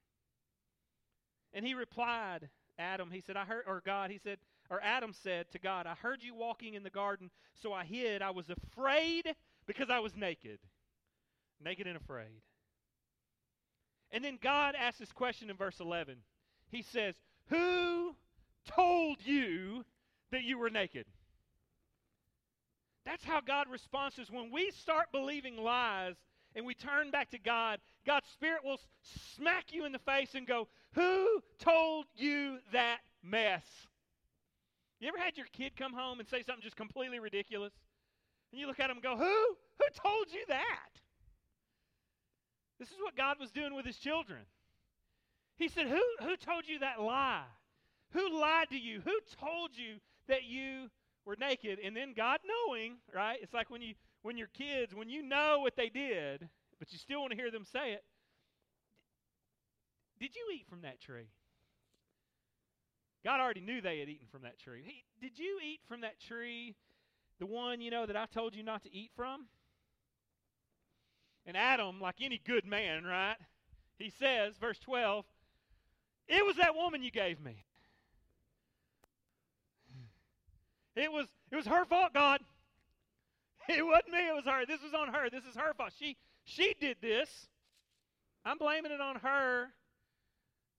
And 1.55 1.67
he 1.67 1.73
replied, 1.73 2.51
Adam, 2.79 3.11
he 3.11 3.21
said, 3.21 3.39
"I 3.39 3.45
heard 3.45 3.65
or 3.67 3.83
God, 3.85 4.11
he 4.11 4.19
said, 4.19 4.39
or 4.69 4.81
Adam 4.83 5.13
said 5.13 5.51
to 5.53 5.59
God, 5.59 5.87
I 5.87 5.95
heard 5.95 6.23
you 6.23 6.35
walking 6.35 6.75
in 6.75 6.83
the 6.83 6.91
garden, 6.91 7.31
so 7.55 7.73
I 7.73 7.85
hid. 7.85 8.23
I 8.23 8.31
was 8.31 8.51
afraid 8.51 9.35
because 9.67 9.91
I 9.91 10.01
was 10.01 10.17
naked. 10.17 10.59
Naked 11.63 11.87
and 11.87 11.97
afraid. 11.97 12.43
And 14.13 14.23
then 14.23 14.39
God 14.43 14.75
asks 14.79 15.01
this 15.01 15.13
question 15.13 15.49
in 15.49 15.57
verse 15.57 15.81
11. 15.81 16.17
He 16.71 16.83
says, 16.83 17.15
Who 17.49 18.15
told 18.67 19.19
you 19.25 19.85
that 20.31 20.43
you 20.43 20.59
were 20.59 20.71
naked? 20.71 21.07
That's 23.05 23.25
how 23.25 23.41
God 23.41 23.67
responds 23.71 24.19
us. 24.19 24.31
When 24.31 24.53
we 24.53 24.71
start 24.71 25.07
believing 25.13 25.57
lies 25.57 26.15
and 26.55 26.67
we 26.67 26.75
turn 26.75 27.11
back 27.11 27.31
to 27.31 27.39
God, 27.39 27.81
God's 28.07 28.29
Spirit 28.29 28.65
will 28.65 28.79
smack 29.35 29.73
you 29.73 29.85
in 29.87 29.93
the 29.93 29.99
face 29.99 30.35
and 30.35 30.47
go, 30.47 30.69
Who 30.93 31.41
told 31.59 32.07
you 32.15 32.59
that 32.73 32.99
mess? 33.23 33.65
You 35.01 35.09
ever 35.09 35.19
had 35.19 35.37
your 35.37 35.47
kid 35.53 35.73
come 35.77 35.95
home 35.95 36.21
and 36.21 36.29
say 36.29 36.43
something 36.43 36.63
just 36.63 36.77
completely 36.77 37.19
ridiculous? 37.19 37.73
And 38.53 38.61
you 38.61 38.67
look 38.67 38.79
at 38.79 38.91
him 38.91 38.99
and 38.99 39.03
go, 39.03 39.17
Who? 39.17 39.25
Who 39.25 40.01
told 40.01 40.27
you 40.31 40.45
that? 40.49 41.02
This 42.83 42.91
is 42.91 42.99
what 43.01 43.15
God 43.15 43.37
was 43.39 43.53
doing 43.53 43.77
with 43.77 43.87
his 43.87 43.97
children. 43.97 44.41
He 45.57 45.69
said, 45.69 45.87
Who, 45.87 46.03
who 46.21 46.37
told 46.37 46.67
you 46.67 46.81
that 46.81 47.01
lie? 47.01 47.45
Who 48.11 48.41
lied 48.41 48.71
to 48.71 48.77
you? 48.77 49.01
Who 49.05 49.13
told 49.41 49.71
you 49.75 49.99
that 50.27 50.43
you 50.43 50.91
were 51.25 51.37
naked? 51.37 51.79
And 51.79 51.97
then 51.97 52.13
God 52.13 52.41
knowing, 52.45 52.97
right? 53.15 53.39
It's 53.41 53.55
like 53.55 53.71
when 53.71 53.83
you 53.83 53.95
when 54.23 54.37
your 54.37 54.49
kids, 54.49 54.97
when 54.97 55.09
you 55.09 55.23
know 55.23 55.61
what 55.61 55.77
they 55.77 55.91
did, 55.91 56.49
but 56.81 56.93
you 56.93 56.99
still 56.99 57.21
want 57.21 57.31
to 57.31 57.37
hear 57.37 57.53
them 57.53 57.65
say 57.65 57.93
it. 57.93 58.03
Did 60.19 60.35
you 60.35 60.43
eat 60.53 60.67
from 60.69 60.81
that 60.83 61.01
tree? 61.01 61.29
God 63.25 63.39
already 63.39 63.61
knew 63.61 63.81
they 63.81 64.01
had 64.01 64.09
eaten 64.09 64.27
from 64.27 64.43
that 64.43 64.59
tree. 64.59 64.83
He, 64.85 65.05
did 65.21 65.39
you 65.39 65.61
eat 65.65 65.83
from 65.87 66.01
that 66.01 66.21
tree, 66.21 66.75
the 67.39 67.47
one, 67.47 67.81
you 67.81 67.93
know, 67.93 68.07
that 68.07 68.17
I 68.17 68.27
told 68.27 68.57
you 68.57 68.65
not 68.65 68.83
to 68.83 68.93
eat 68.93 69.13
from? 69.15 69.47
And 71.47 71.57
Adam, 71.57 72.01
like 72.01 72.17
any 72.21 72.41
good 72.45 72.65
man, 72.65 73.05
right? 73.05 73.37
He 73.99 74.11
says, 74.19 74.55
verse 74.61 74.79
12, 74.81 75.25
it 76.29 76.47
was 76.47 76.57
that 76.57 76.75
woman 76.75 77.03
you 77.03 77.11
gave 77.11 77.41
me. 77.41 77.65
It 80.95 81.11
was 81.11 81.27
it 81.51 81.57
was 81.57 81.67
her 81.67 81.85
fault, 81.85 82.13
God. 82.15 82.41
It 83.69 83.87
wasn't 83.87 84.11
me, 84.11 84.29
it 84.29 84.35
was 84.35 84.45
her. 84.45 84.67
This 84.67 84.83
was 84.83 84.93
on 84.93 85.15
her. 85.15 85.31
This 85.31 85.45
is 85.45 85.55
her 85.55 85.73
fault. 85.75 85.93
She 85.97 86.17
she 86.45 86.75
did 86.81 86.97
this. 87.01 87.29
I'm 88.45 88.59
blaming 88.59 88.91
it 88.91 89.01
on 89.01 89.17
her. 89.17 89.69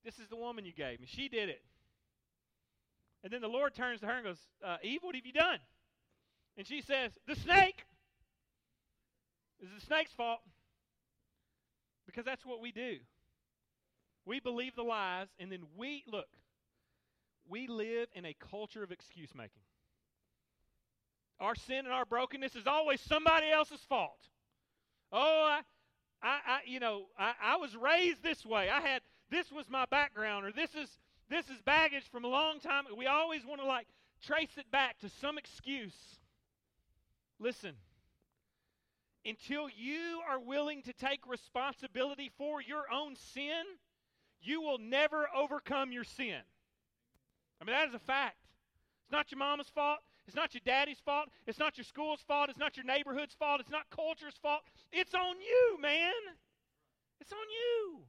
This 0.04 0.20
is 0.20 0.28
the 0.28 0.36
woman 0.36 0.66
you 0.66 0.74
gave 0.74 1.00
me. 1.00 1.08
She 1.10 1.30
did 1.30 1.48
it. 1.48 1.62
And 3.24 3.32
then 3.32 3.40
the 3.40 3.48
Lord 3.48 3.74
turns 3.74 4.02
to 4.02 4.06
her 4.06 4.18
and 4.18 4.26
goes, 4.26 4.40
uh, 4.64 4.78
Eve, 4.84 5.00
what 5.02 5.16
have 5.16 5.26
you 5.26 5.32
done? 5.32 5.60
And 6.58 6.68
she 6.68 6.82
says, 6.82 7.12
The 7.26 7.36
snake. 7.36 7.86
It's 9.62 9.72
the 9.74 9.86
snake's 9.86 10.12
fault. 10.12 10.42
Because 12.06 12.26
that's 12.26 12.46
what 12.46 12.62
we 12.62 12.72
do. 12.72 12.98
We 14.26 14.40
believe 14.40 14.76
the 14.76 14.84
lies, 14.84 15.28
and 15.40 15.52
then 15.52 15.64
we, 15.78 16.04
look, 16.08 16.28
we 17.50 17.68
live 17.68 18.08
in 18.14 18.26
a 18.26 18.36
culture 18.50 18.84
of 18.84 18.92
excuse 18.92 19.34
making. 19.36 19.62
Our 21.40 21.56
sin 21.56 21.80
and 21.80 21.94
our 21.94 22.06
brokenness 22.06 22.56
is 22.56 22.68
always 22.68 23.02
somebody 23.02 23.50
else's 23.50 23.82
fault. 23.90 24.30
Oh, 25.12 25.50
I, 25.50 25.62
I, 26.22 26.40
I 26.48 26.60
you 26.66 26.80
know, 26.80 27.08
I, 27.20 27.34
I 27.42 27.58
was 27.58 27.76
raised 27.76 28.24
this 28.24 28.46
way. 28.46 28.70
I 28.70 28.80
had 28.80 29.02
this 29.30 29.52
was 29.52 29.66
my 29.70 29.86
background, 29.86 30.46
or 30.46 30.52
this 30.52 30.74
is 30.76 30.90
this 31.30 31.50
is 31.50 31.62
baggage 31.66 32.04
from 32.12 32.24
a 32.24 32.28
long 32.28 32.60
time. 32.60 32.86
We 32.98 33.08
always 33.08 33.46
want 33.46 33.60
to 33.60 33.68
like 33.68 33.88
trace 34.26 34.52
it 34.58 34.70
back 34.72 35.00
to 35.00 35.10
some 35.20 35.38
excuse. 35.38 35.96
Listen, 37.40 37.74
until 39.26 39.70
you 39.70 40.22
are 40.30 40.40
willing 40.40 40.82
to 40.84 40.94
take 40.94 41.26
responsibility 41.28 42.32
for 42.38 42.62
your 42.62 42.92
own 42.92 43.16
sin, 43.16 43.64
you 44.42 44.62
will 44.62 44.78
never 44.78 45.28
overcome 45.36 45.92
your 45.92 46.04
sin. 46.04 46.42
I 47.62 47.66
mean, 47.66 47.74
that 47.76 47.88
is 47.88 47.94
a 47.94 48.00
fact. 48.00 48.38
It's 49.04 49.12
not 49.12 49.32
your 49.32 49.40
mama's 49.40 49.70
fault. 49.70 50.00
It's 50.28 50.36
not 50.36 50.54
your 50.54 50.62
daddy's 50.66 51.00
fault. 51.00 51.30
It's 51.48 51.60
not 51.60 51.78
your 51.78 51.86
school's 51.86 52.22
fault. 52.22 52.50
It's 52.50 52.60
not 52.60 52.78
your 52.78 52.86
neighborhood's 52.86 53.34
fault. 53.34 53.60
It's 53.60 53.70
not 53.70 53.90
culture's 53.90 54.38
fault. 54.42 54.62
It's 54.92 55.14
on 55.14 55.36
you, 55.40 55.82
man. 55.82 56.12
It's 57.20 57.32
on 57.32 57.38
you. 57.38 58.00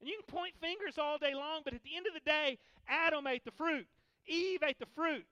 And 0.00 0.08
you 0.08 0.16
can 0.16 0.34
point 0.34 0.54
fingers 0.60 0.98
all 0.98 1.18
day 1.18 1.34
long, 1.34 1.62
but 1.64 1.74
at 1.74 1.82
the 1.82 1.96
end 1.96 2.06
of 2.06 2.14
the 2.14 2.20
day, 2.20 2.58
Adam 2.88 3.26
ate 3.26 3.44
the 3.44 3.50
fruit, 3.50 3.86
Eve 4.26 4.62
ate 4.62 4.78
the 4.78 4.86
fruit. 4.94 5.26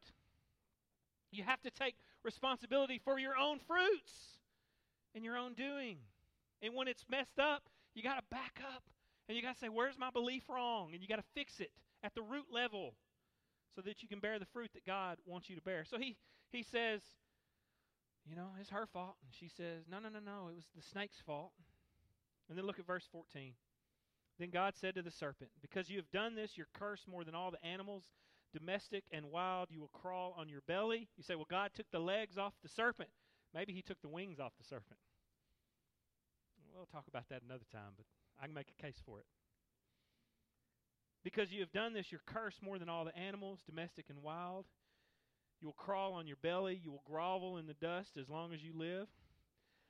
You 1.30 1.44
have 1.44 1.60
to 1.62 1.70
take 1.70 1.94
responsibility 2.24 3.00
for 3.04 3.18
your 3.18 3.36
own 3.36 3.58
fruits 3.66 4.35
and 5.16 5.24
your 5.24 5.36
own 5.36 5.54
doing. 5.54 5.96
And 6.62 6.74
when 6.74 6.86
it's 6.86 7.04
messed 7.10 7.40
up, 7.40 7.62
you 7.94 8.02
got 8.02 8.16
to 8.16 8.22
back 8.30 8.60
up 8.74 8.84
and 9.28 9.36
you 9.36 9.42
got 9.42 9.54
to 9.54 9.58
say, 9.58 9.68
Where's 9.68 9.98
my 9.98 10.10
belief 10.10 10.44
wrong? 10.48 10.90
And 10.92 11.02
you 11.02 11.08
got 11.08 11.16
to 11.16 11.24
fix 11.34 11.58
it 11.58 11.72
at 12.04 12.14
the 12.14 12.22
root 12.22 12.46
level 12.52 12.94
so 13.74 13.80
that 13.82 14.02
you 14.02 14.08
can 14.08 14.20
bear 14.20 14.38
the 14.38 14.46
fruit 14.46 14.70
that 14.74 14.86
God 14.86 15.18
wants 15.26 15.50
you 15.50 15.56
to 15.56 15.62
bear. 15.62 15.84
So 15.84 15.98
he, 15.98 16.16
he 16.52 16.62
says, 16.62 17.00
You 18.28 18.36
know, 18.36 18.50
it's 18.60 18.70
her 18.70 18.86
fault. 18.92 19.16
And 19.24 19.32
she 19.32 19.48
says, 19.48 19.84
No, 19.90 19.98
no, 19.98 20.08
no, 20.08 20.20
no. 20.20 20.48
It 20.48 20.56
was 20.56 20.66
the 20.76 20.82
snake's 20.82 21.20
fault. 21.24 21.52
And 22.48 22.56
then 22.56 22.66
look 22.66 22.78
at 22.78 22.86
verse 22.86 23.08
14. 23.10 23.54
Then 24.38 24.50
God 24.50 24.74
said 24.76 24.94
to 24.94 25.02
the 25.02 25.10
serpent, 25.10 25.50
Because 25.62 25.88
you 25.88 25.96
have 25.96 26.10
done 26.12 26.34
this, 26.34 26.52
you're 26.56 26.68
cursed 26.74 27.08
more 27.08 27.24
than 27.24 27.34
all 27.34 27.50
the 27.50 27.64
animals, 27.66 28.04
domestic 28.52 29.04
and 29.10 29.26
wild. 29.26 29.68
You 29.70 29.80
will 29.80 29.90
crawl 29.92 30.34
on 30.38 30.48
your 30.48 30.60
belly. 30.68 31.08
You 31.16 31.24
say, 31.24 31.34
Well, 31.34 31.46
God 31.50 31.70
took 31.74 31.90
the 31.90 31.98
legs 31.98 32.38
off 32.38 32.52
the 32.62 32.68
serpent. 32.68 33.08
Maybe 33.54 33.72
he 33.72 33.82
took 33.82 34.00
the 34.02 34.08
wings 34.08 34.38
off 34.38 34.52
the 34.58 34.64
serpent. 34.64 34.98
We'll 36.76 36.86
talk 36.86 37.08
about 37.08 37.28
that 37.30 37.42
another 37.42 37.64
time, 37.72 37.92
but 37.96 38.04
I 38.40 38.44
can 38.44 38.54
make 38.54 38.68
a 38.78 38.82
case 38.82 39.00
for 39.04 39.18
it. 39.18 39.26
Because 41.24 41.50
you 41.50 41.60
have 41.60 41.72
done 41.72 41.94
this, 41.94 42.12
you're 42.12 42.20
cursed 42.26 42.62
more 42.62 42.78
than 42.78 42.88
all 42.88 43.04
the 43.04 43.16
animals, 43.16 43.60
domestic 43.66 44.06
and 44.10 44.22
wild. 44.22 44.66
You 45.60 45.68
will 45.68 45.74
crawl 45.74 46.12
on 46.12 46.26
your 46.26 46.36
belly. 46.42 46.80
You 46.84 46.90
will 46.92 47.02
grovel 47.06 47.56
in 47.56 47.66
the 47.66 47.74
dust 47.74 48.16
as 48.20 48.28
long 48.28 48.52
as 48.52 48.62
you 48.62 48.72
live. 48.76 49.08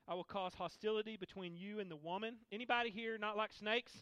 I 0.08 0.14
will 0.14 0.24
cause 0.24 0.54
hostility 0.54 1.16
between 1.16 1.56
you 1.56 1.80
and 1.80 1.90
the 1.90 1.96
woman. 1.96 2.36
Anybody 2.52 2.90
here 2.90 3.18
not 3.18 3.36
like 3.36 3.50
snakes? 3.52 3.92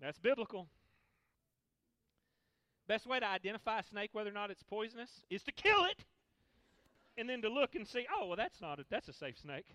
That's 0.00 0.18
biblical. 0.18 0.66
Best 2.88 3.06
way 3.06 3.20
to 3.20 3.26
identify 3.26 3.80
a 3.80 3.84
snake, 3.84 4.10
whether 4.12 4.30
or 4.30 4.34
not 4.34 4.50
it's 4.50 4.62
poisonous, 4.62 5.10
is 5.30 5.42
to 5.44 5.52
kill 5.52 5.84
it, 5.84 6.04
and 7.16 7.28
then 7.28 7.42
to 7.42 7.48
look 7.48 7.74
and 7.74 7.86
see. 7.86 8.06
Oh, 8.14 8.26
well, 8.26 8.36
that's 8.36 8.60
not 8.60 8.80
a, 8.80 8.84
that's 8.90 9.08
a 9.08 9.12
safe 9.12 9.38
snake. 9.38 9.66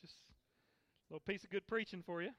Just 0.00 0.14
a 1.03 1.03
little 1.14 1.32
piece 1.32 1.44
of 1.44 1.50
good 1.50 1.64
preaching 1.68 2.02
for 2.04 2.22
you. 2.22 2.30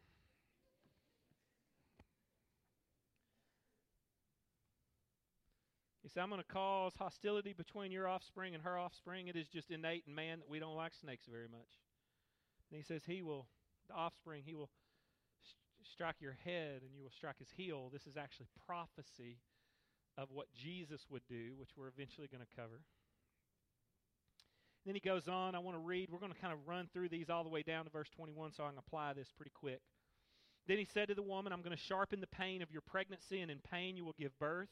He 6.03 6.09
said, 6.09 6.21
I'm 6.21 6.29
going 6.29 6.41
to 6.41 6.53
cause 6.53 6.91
hostility 6.99 7.53
between 7.53 7.93
your 7.93 8.05
offspring 8.05 8.53
and 8.53 8.61
her 8.63 8.77
offspring. 8.77 9.29
It 9.29 9.37
is 9.37 9.47
just 9.47 9.71
innate 9.71 10.03
in 10.07 10.13
man 10.13 10.39
that 10.39 10.49
we 10.49 10.59
don't 10.59 10.75
like 10.75 10.91
snakes 10.93 11.25
very 11.25 11.47
much. 11.49 11.79
And 12.69 12.77
he 12.77 12.83
says, 12.83 13.03
He 13.07 13.21
will, 13.21 13.47
the 13.87 13.95
offspring, 13.95 14.43
he 14.45 14.55
will 14.55 14.69
st- 15.41 15.93
strike 15.93 16.17
your 16.19 16.35
head 16.43 16.81
and 16.81 16.91
you 16.93 17.01
will 17.01 17.15
strike 17.15 17.39
his 17.39 17.53
heel. 17.55 17.89
This 17.93 18.05
is 18.05 18.17
actually 18.17 18.47
prophecy 18.67 19.37
of 20.17 20.27
what 20.33 20.47
Jesus 20.53 21.05
would 21.09 21.25
do, 21.29 21.53
which 21.57 21.69
we're 21.77 21.87
eventually 21.87 22.27
going 22.27 22.43
to 22.43 22.55
cover. 22.61 22.81
Then 24.85 24.93
he 24.93 25.01
goes 25.01 25.27
on. 25.27 25.55
I 25.55 25.59
want 25.59 25.75
to 25.75 25.81
read. 25.81 26.09
We're 26.11 26.19
going 26.19 26.33
to 26.33 26.39
kind 26.39 26.53
of 26.53 26.59
run 26.67 26.87
through 26.93 27.09
these 27.09 27.29
all 27.29 27.43
the 27.43 27.49
way 27.49 27.63
down 27.63 27.85
to 27.85 27.89
verse 27.89 28.09
21 28.15 28.53
so 28.53 28.63
I 28.63 28.69
can 28.69 28.77
apply 28.77 29.13
this 29.13 29.31
pretty 29.35 29.51
quick. 29.53 29.81
Then 30.67 30.77
he 30.77 30.85
said 30.85 31.07
to 31.09 31.15
the 31.15 31.23
woman, 31.23 31.53
I'm 31.53 31.61
going 31.61 31.75
to 31.75 31.81
sharpen 31.81 32.21
the 32.21 32.27
pain 32.27 32.61
of 32.61 32.71
your 32.71 32.81
pregnancy, 32.81 33.41
and 33.41 33.51
in 33.51 33.59
pain 33.71 33.97
you 33.97 34.05
will 34.05 34.15
give 34.19 34.37
birth. 34.39 34.69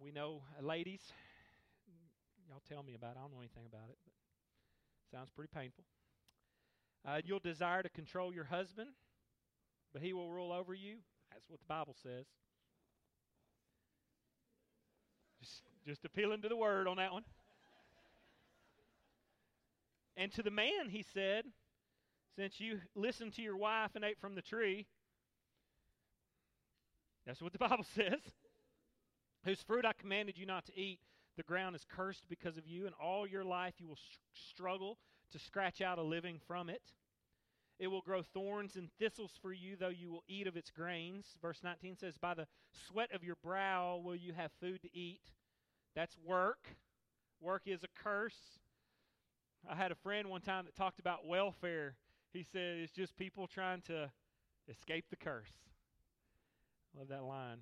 We 0.00 0.10
know, 0.12 0.42
uh, 0.58 0.66
ladies, 0.66 1.00
y'all 2.48 2.62
tell 2.68 2.82
me 2.82 2.94
about 2.94 3.12
it. 3.12 3.18
I 3.18 3.22
don't 3.22 3.32
know 3.32 3.38
anything 3.40 3.66
about 3.66 3.88
it, 3.88 3.98
but 4.04 4.12
it 4.12 5.16
sounds 5.16 5.30
pretty 5.30 5.50
painful. 5.54 5.84
Uh, 7.06 7.20
you'll 7.24 7.38
desire 7.38 7.82
to 7.82 7.88
control 7.88 8.34
your 8.34 8.44
husband, 8.44 8.90
but 9.92 10.02
he 10.02 10.12
will 10.12 10.30
rule 10.30 10.52
over 10.52 10.74
you. 10.74 10.96
That's 11.32 11.48
what 11.48 11.60
the 11.60 11.66
Bible 11.66 11.94
says. 12.02 12.26
Just, 15.40 15.62
just 15.86 16.04
appealing 16.04 16.42
to 16.42 16.48
the 16.48 16.56
word 16.56 16.88
on 16.88 16.96
that 16.96 17.12
one. 17.12 17.22
And 20.16 20.32
to 20.32 20.42
the 20.42 20.50
man, 20.50 20.88
he 20.88 21.04
said, 21.14 21.44
Since 22.36 22.60
you 22.60 22.80
listened 22.94 23.34
to 23.34 23.42
your 23.42 23.56
wife 23.56 23.90
and 23.94 24.04
ate 24.04 24.18
from 24.20 24.34
the 24.34 24.42
tree, 24.42 24.86
that's 27.26 27.42
what 27.42 27.52
the 27.52 27.58
Bible 27.68 27.84
says 27.94 28.20
whose 29.46 29.62
fruit 29.62 29.86
I 29.86 29.92
commanded 29.92 30.36
you 30.36 30.44
not 30.44 30.66
to 30.66 30.78
eat. 30.78 30.98
The 31.36 31.44
ground 31.44 31.76
is 31.76 31.86
cursed 31.88 32.24
because 32.28 32.56
of 32.56 32.66
you, 32.66 32.86
and 32.86 32.94
all 33.00 33.26
your 33.26 33.44
life 33.44 33.74
you 33.78 33.86
will 33.86 33.98
struggle 34.34 34.98
to 35.30 35.38
scratch 35.38 35.80
out 35.80 35.98
a 35.98 36.02
living 36.02 36.40
from 36.46 36.68
it. 36.68 36.82
It 37.78 37.88
will 37.88 38.00
grow 38.00 38.22
thorns 38.22 38.76
and 38.76 38.88
thistles 38.98 39.32
for 39.40 39.52
you, 39.52 39.76
though 39.76 39.88
you 39.88 40.10
will 40.10 40.24
eat 40.28 40.46
of 40.46 40.56
its 40.56 40.70
grains. 40.70 41.26
Verse 41.40 41.60
19 41.62 41.96
says, 41.96 42.16
By 42.16 42.34
the 42.34 42.46
sweat 42.88 43.10
of 43.14 43.22
your 43.22 43.36
brow 43.42 44.00
will 44.02 44.16
you 44.16 44.32
have 44.32 44.50
food 44.60 44.82
to 44.82 44.96
eat. 44.96 45.20
That's 45.94 46.16
work. 46.24 46.76
Work 47.40 47.62
is 47.66 47.84
a 47.84 48.02
curse. 48.02 48.58
I 49.68 49.74
had 49.74 49.90
a 49.90 49.96
friend 49.96 50.28
one 50.28 50.42
time 50.42 50.64
that 50.66 50.76
talked 50.76 51.00
about 51.00 51.26
welfare. 51.26 51.96
He 52.32 52.44
said 52.44 52.78
it's 52.78 52.92
just 52.92 53.16
people 53.16 53.46
trying 53.48 53.82
to 53.82 54.10
escape 54.68 55.06
the 55.10 55.16
curse. 55.16 55.50
Love 56.96 57.08
that 57.08 57.24
line. 57.24 57.58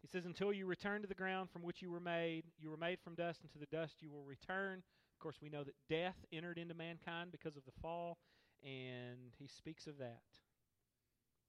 He 0.00 0.08
says, 0.08 0.24
Until 0.24 0.52
you 0.52 0.66
return 0.66 1.02
to 1.02 1.08
the 1.08 1.14
ground 1.14 1.50
from 1.50 1.62
which 1.62 1.82
you 1.82 1.90
were 1.90 2.00
made, 2.00 2.44
you 2.58 2.70
were 2.70 2.76
made 2.76 2.98
from 3.00 3.14
dust, 3.14 3.40
and 3.42 3.52
to 3.52 3.58
the 3.58 3.66
dust 3.66 3.96
you 4.00 4.10
will 4.10 4.24
return 4.24 4.82
Of 5.14 5.20
course, 5.20 5.36
we 5.42 5.50
know 5.50 5.62
that 5.64 5.74
death 5.90 6.16
entered 6.32 6.58
into 6.58 6.74
mankind 6.74 7.32
because 7.32 7.56
of 7.56 7.64
the 7.64 7.80
fall, 7.82 8.18
and 8.64 9.32
he 9.38 9.46
speaks 9.46 9.86
of 9.86 9.98
that. 9.98 10.22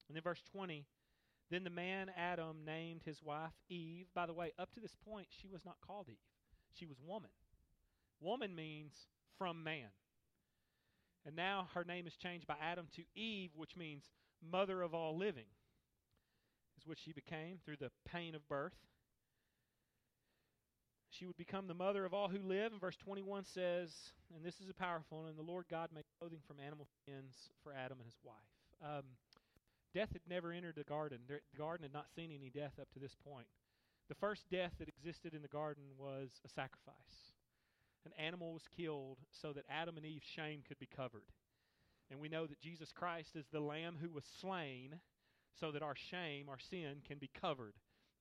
And 0.10 0.16
then 0.16 0.24
verse 0.24 0.44
20 0.52 0.86
Then 1.50 1.64
the 1.64 1.70
man 1.70 2.12
Adam 2.18 2.66
named 2.66 3.04
his 3.06 3.24
wife 3.24 3.54
Eve. 3.70 4.08
By 4.14 4.26
the 4.26 4.34
way, 4.34 4.52
up 4.60 4.74
to 4.74 4.82
this 4.82 4.96
point, 5.08 5.28
she 5.30 5.48
was 5.48 5.64
not 5.66 5.78
called 5.86 6.08
Eve, 6.10 6.18
she 6.74 6.86
was 6.86 6.98
woman. 7.02 7.32
Woman 8.24 8.56
means 8.56 8.94
from 9.38 9.64
man. 9.64 9.90
And 11.26 11.36
now 11.36 11.68
her 11.74 11.84
name 11.84 12.08
is 12.08 12.16
changed 12.16 12.48
by 12.48 12.56
Adam 12.62 12.88
to 12.96 13.04
Eve, 13.16 13.52
which 13.56 13.76
means 13.78 14.04
mother 14.52 14.82
of 14.82 14.94
all 14.94 15.18
living, 15.18 15.46
is 16.78 16.88
what 16.88 16.98
she 17.00 17.14
became 17.14 17.60
through 17.64 17.78
the 17.78 17.92
pain 18.06 18.36
of 18.36 18.48
birth. 18.48 18.74
She 21.10 21.26
would 21.28 21.38
become 21.38 21.68
the 21.68 21.76
mother 21.76 22.06
of 22.06 22.14
all 22.14 22.28
who 22.28 22.40
live. 22.40 22.72
And 22.72 22.82
verse 22.82 22.98
21 22.98 23.46
says, 23.46 23.92
and 24.36 24.44
this 24.44 24.60
is 24.60 24.70
a 24.70 24.74
powerful 24.74 25.20
one, 25.20 25.30
and 25.30 25.38
the 25.38 25.44
Lord 25.44 25.66
God 25.70 25.90
made 25.94 26.06
clothing 26.20 26.40
from 26.48 26.60
animal 26.60 26.88
skins 27.02 27.50
for 27.64 27.72
Adam 27.72 28.00
and 28.00 28.06
his 28.06 28.18
wife. 28.24 28.36
Um, 28.84 29.04
death 29.94 30.10
had 30.12 30.22
never 30.28 30.52
entered 30.52 30.76
the 30.76 30.84
garden. 30.84 31.20
The 31.28 31.40
garden 31.58 31.84
had 31.84 31.94
not 31.94 32.08
seen 32.16 32.32
any 32.32 32.50
death 32.50 32.74
up 32.82 32.92
to 32.94 33.00
this 33.00 33.16
point. 33.24 33.48
The 34.10 34.16
first 34.16 34.50
death 34.50 34.74
that 34.80 34.90
existed 34.90 35.34
in 35.34 35.42
the 35.42 35.48
garden 35.48 35.84
was 35.98 36.42
a 36.44 36.50
sacrifice. 36.50 37.33
An 38.06 38.12
animal 38.18 38.54
was 38.54 38.68
killed 38.76 39.18
so 39.32 39.54
that 39.54 39.66
Adam 39.70 39.98
and 39.98 40.06
Eve's 40.06 40.28
shame 40.28 40.62
could 40.68 40.80
be 40.80 40.90
covered. 40.94 41.32
And 42.12 42.20
we 42.20 42.30
know 42.30 42.46
that 42.46 42.62
Jesus 42.62 42.92
Christ 42.92 43.36
is 43.36 43.46
the 43.52 43.60
lamb 43.60 43.98
who 44.02 44.10
was 44.10 44.26
slain 44.40 45.00
so 45.60 45.72
that 45.72 45.82
our 45.82 45.96
shame, 45.96 46.50
our 46.50 46.60
sin, 46.60 46.98
can 47.08 47.18
be 47.18 47.30
covered 47.40 47.74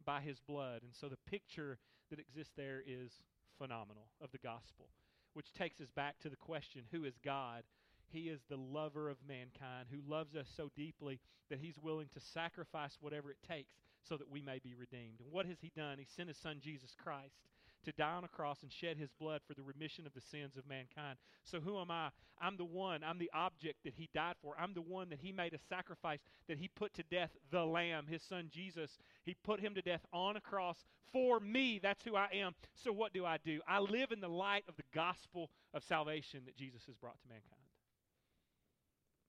by 0.05 0.21
his 0.21 0.38
blood. 0.40 0.83
And 0.83 0.92
so 0.95 1.09
the 1.09 1.31
picture 1.31 1.79
that 2.11 2.21
exists 2.21 2.53
there 2.57 2.83
is 2.87 3.11
phenomenal 3.59 4.09
of 4.21 4.31
the 4.33 4.38
gospel, 4.38 4.88
which 5.35 5.53
takes 5.53 5.81
us 5.81 5.90
back 5.95 6.18
to 6.21 6.29
the 6.29 6.37
question 6.37 6.83
who 6.90 7.05
is 7.05 7.14
God? 7.25 7.64
He 8.09 8.29
is 8.29 8.40
the 8.49 8.57
lover 8.57 9.09
of 9.09 9.16
mankind 9.27 9.88
who 9.90 10.11
loves 10.11 10.37
us 10.37 10.47
so 10.55 10.71
deeply 10.77 11.18
that 11.49 11.61
he's 11.61 11.79
willing 11.79 12.09
to 12.12 12.21
sacrifice 12.21 12.99
whatever 13.01 13.31
it 13.31 13.38
takes 13.47 13.73
so 14.07 14.16
that 14.18 14.31
we 14.31 14.42
may 14.42 14.59
be 14.59 14.75
redeemed. 14.75 15.21
And 15.21 15.33
what 15.33 15.47
has 15.47 15.57
he 15.62 15.73
done? 15.75 15.99
He 15.99 16.07
sent 16.14 16.29
his 16.29 16.37
son 16.37 16.59
Jesus 16.61 16.95
Christ 17.03 17.40
to 17.85 17.92
die 17.92 18.14
on 18.14 18.25
a 18.25 18.29
cross 18.29 18.62
and 18.62 18.73
shed 18.73 18.97
his 18.97 19.11
blood 19.18 19.40
for 19.47 19.55
the 19.55 19.62
remission 19.62 20.07
of 20.07 20.14
the 20.14 20.21
sins 20.21 20.57
of 20.57 20.66
mankind. 20.68 21.18
So 21.45 21.61
who 21.61 21.81
am 21.81 21.90
I? 21.90 22.11
I'm 22.40 22.57
the 22.57 22.64
one, 22.64 23.03
I'm 23.05 23.18
the 23.18 23.31
object 23.35 23.79
that 23.85 23.95
he 23.95 24.09
died 24.14 24.35
for. 24.42 24.55
I'm 24.59 24.75
the 24.75 24.83
one 24.83 25.09
that 25.11 25.21
he 25.21 25.33
made 25.33 25.55
a 25.55 25.59
sacrifice, 25.68 26.21
that 26.49 26.59
he 26.59 26.68
put 26.68 26.95
to 26.95 27.03
death 27.05 27.31
the 27.51 27.64
Lamb, 27.64 28.07
his 28.07 28.23
son 28.23 28.49
Jesus. 28.51 28.99
He 29.25 29.35
put 29.45 29.61
him 29.61 29.75
to 29.75 29.83
death 29.83 30.05
on 30.12 30.37
a 30.37 30.40
cross 30.40 30.85
for 31.12 31.40
me. 31.40 31.79
That's 31.83 32.05
who 32.05 32.16
I 32.16 32.29
am. 32.33 32.55
So 32.75 32.92
what 32.92 33.12
do 33.12 33.25
I 33.25 33.38
do? 33.45 33.61
I 33.68 33.81
live 33.81 34.12
in 34.12 34.21
the 34.21 34.29
light 34.29 34.64
of 34.68 34.77
the 34.77 34.85
gospel 34.95 35.51
of 35.75 35.85
salvation 35.85 36.42
that 36.47 36.57
Jesus 36.57 36.83
has 36.87 36.97
brought 36.97 37.21
to 37.21 37.29
mankind. 37.29 37.61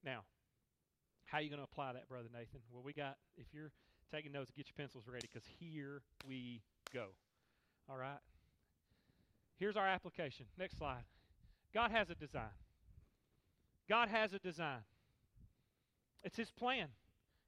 Now, 0.04 0.24
how 1.26 1.38
are 1.38 1.42
you 1.42 1.48
going 1.48 1.60
to 1.60 1.68
apply 1.70 1.92
that, 1.94 2.08
Brother 2.08 2.28
Nathan? 2.32 2.60
Well, 2.72 2.82
we 2.82 2.92
got, 2.92 3.16
if 3.36 3.46
you're 3.52 3.72
taking 4.12 4.32
notes, 4.32 4.50
get 4.56 4.66
your 4.68 4.74
pencils 4.76 5.04
ready 5.08 5.26
because 5.30 5.48
here 5.58 6.02
we 6.28 6.62
go. 6.92 7.06
All 7.88 7.96
right? 7.96 8.18
Here's 9.58 9.76
our 9.76 9.86
application. 9.86 10.46
Next 10.58 10.78
slide. 10.78 11.04
God 11.72 11.90
has 11.90 12.10
a 12.10 12.14
design. 12.14 12.54
God 13.88 14.08
has 14.08 14.32
a 14.32 14.38
design. 14.38 14.82
It's 16.22 16.36
His 16.36 16.50
plan. 16.50 16.88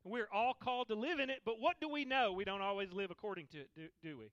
We're 0.04 0.28
all 0.32 0.54
called 0.54 0.88
to 0.88 0.94
live 0.94 1.18
in 1.18 1.30
it, 1.30 1.40
but 1.44 1.58
what 1.58 1.80
do 1.80 1.88
we 1.88 2.04
know? 2.04 2.32
We 2.32 2.44
don't 2.44 2.62
always 2.62 2.92
live 2.92 3.10
according 3.10 3.46
to 3.52 3.58
it, 3.58 3.70
do, 3.74 3.88
do 4.02 4.18
we? 4.18 4.30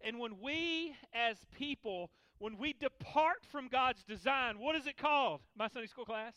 And 0.00 0.18
when 0.18 0.40
we, 0.40 0.94
as 1.12 1.36
people, 1.56 2.10
when 2.38 2.56
we 2.56 2.72
depart 2.72 3.44
from 3.50 3.68
God's 3.68 4.02
design, 4.04 4.58
what 4.58 4.76
is 4.76 4.86
it 4.86 4.96
called? 4.96 5.40
My 5.56 5.68
Sunday 5.68 5.88
school 5.88 6.04
class? 6.04 6.34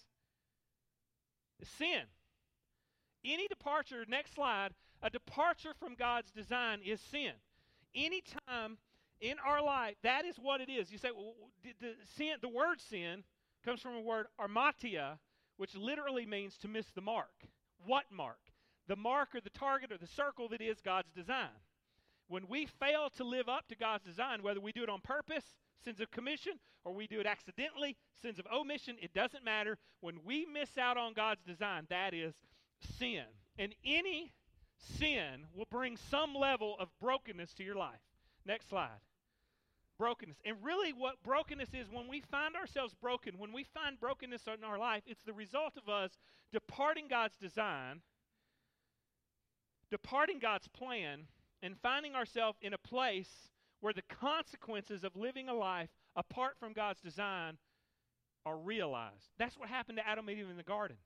Sin. 1.78 2.04
Any 3.24 3.48
departure, 3.48 4.06
next 4.08 4.34
slide, 4.34 4.72
a 5.02 5.10
departure 5.10 5.74
from 5.80 5.96
God's 5.96 6.32
design 6.32 6.80
is 6.86 7.00
sin. 7.00 7.34
Anytime 7.96 8.78
in 9.22 9.36
our 9.46 9.62
life, 9.62 9.96
that 10.04 10.26
is 10.26 10.38
what 10.38 10.62
it 10.62 10.70
is. 10.70 10.92
You 10.92 10.98
say, 10.98 11.10
well, 11.16 11.34
the, 11.82 11.94
sin, 12.18 12.36
the 12.42 12.50
word 12.50 12.80
sin 12.80 13.24
comes 13.66 13.82
from 13.82 13.96
a 13.96 14.02
word 14.02 14.28
hamartia, 14.40 15.18
which 15.58 15.76
literally 15.76 16.26
means 16.26 16.58
to 16.60 16.68
miss 16.68 16.86
the 16.96 17.02
mark. 17.02 17.48
What 17.86 18.06
mark? 18.12 18.40
The 18.88 18.96
mark 18.96 19.36
or 19.36 19.42
the 19.42 19.50
target 19.50 19.92
or 19.92 19.98
the 19.98 20.08
circle 20.08 20.48
that 20.50 20.62
is 20.62 20.82
God's 20.82 21.12
design. 21.12 21.50
When 22.28 22.48
we 22.48 22.68
fail 22.80 23.10
to 23.18 23.24
live 23.24 23.50
up 23.50 23.68
to 23.70 23.76
God's 23.76 24.06
design, 24.06 24.44
whether 24.44 24.62
we 24.62 24.72
do 24.72 24.84
it 24.84 24.90
on 24.90 25.02
purpose, 25.02 25.44
sins 25.84 26.00
of 26.00 26.12
commission, 26.12 26.54
or 26.86 26.94
we 26.94 27.08
do 27.08 27.20
it 27.20 27.26
accidentally, 27.26 27.98
sins 28.22 28.40
of 28.40 28.46
omission, 28.54 28.96
it 29.02 29.14
doesn't 29.14 29.44
matter. 29.44 29.78
When 30.02 30.20
we 30.24 30.46
miss 30.46 30.78
out 30.78 30.98
on 30.98 31.14
God's 31.14 31.42
design, 31.44 31.88
that 31.90 32.14
is 32.14 32.34
sin. 32.98 33.26
And 33.58 33.76
any 33.84 34.32
sin 34.98 35.46
will 35.54 35.68
bring 35.70 35.98
some 36.10 36.34
level 36.34 36.78
of 36.80 36.88
brokenness 37.02 37.54
to 37.56 37.64
your 37.64 37.76
life. 37.76 38.00
Next 38.46 38.70
slide 38.70 39.00
brokenness. 40.00 40.38
And 40.46 40.58
really, 40.64 40.94
what 40.94 41.22
brokenness 41.24 41.70
is, 41.74 41.88
when 41.92 42.08
we 42.08 42.22
find 42.22 42.56
ourselves 42.56 42.96
broken, 43.00 43.38
when 43.38 43.54
we 43.54 43.64
find 43.64 44.00
brokenness 44.00 44.48
in 44.48 44.64
our 44.64 44.80
life, 44.80 45.04
it's 45.06 45.24
the 45.24 45.34
result 45.34 45.74
of 45.78 45.88
us 45.88 46.18
departing 46.52 47.08
God's 47.08 47.36
design, 47.36 48.02
departing 49.92 50.40
God's 50.40 50.68
plan, 50.70 51.28
and 51.62 51.76
finding 51.84 52.16
ourselves 52.16 52.58
in 52.62 52.74
a 52.74 52.78
place 52.78 53.50
where 53.82 53.94
the 53.94 54.02
consequences 54.10 55.04
of 55.04 55.16
living 55.16 55.50
a 55.50 55.54
life 55.54 55.90
apart 56.16 56.56
from 56.60 56.74
God's 56.74 57.02
design 57.02 57.58
are 58.46 58.58
realized. 58.58 59.30
That's 59.38 59.58
what 59.58 59.70
happened 59.70 59.98
to 59.98 60.08
Adam 60.08 60.28
and 60.30 60.40
Eve 60.40 60.50
in 60.50 60.58
the 60.58 60.64
garden. 60.64 60.98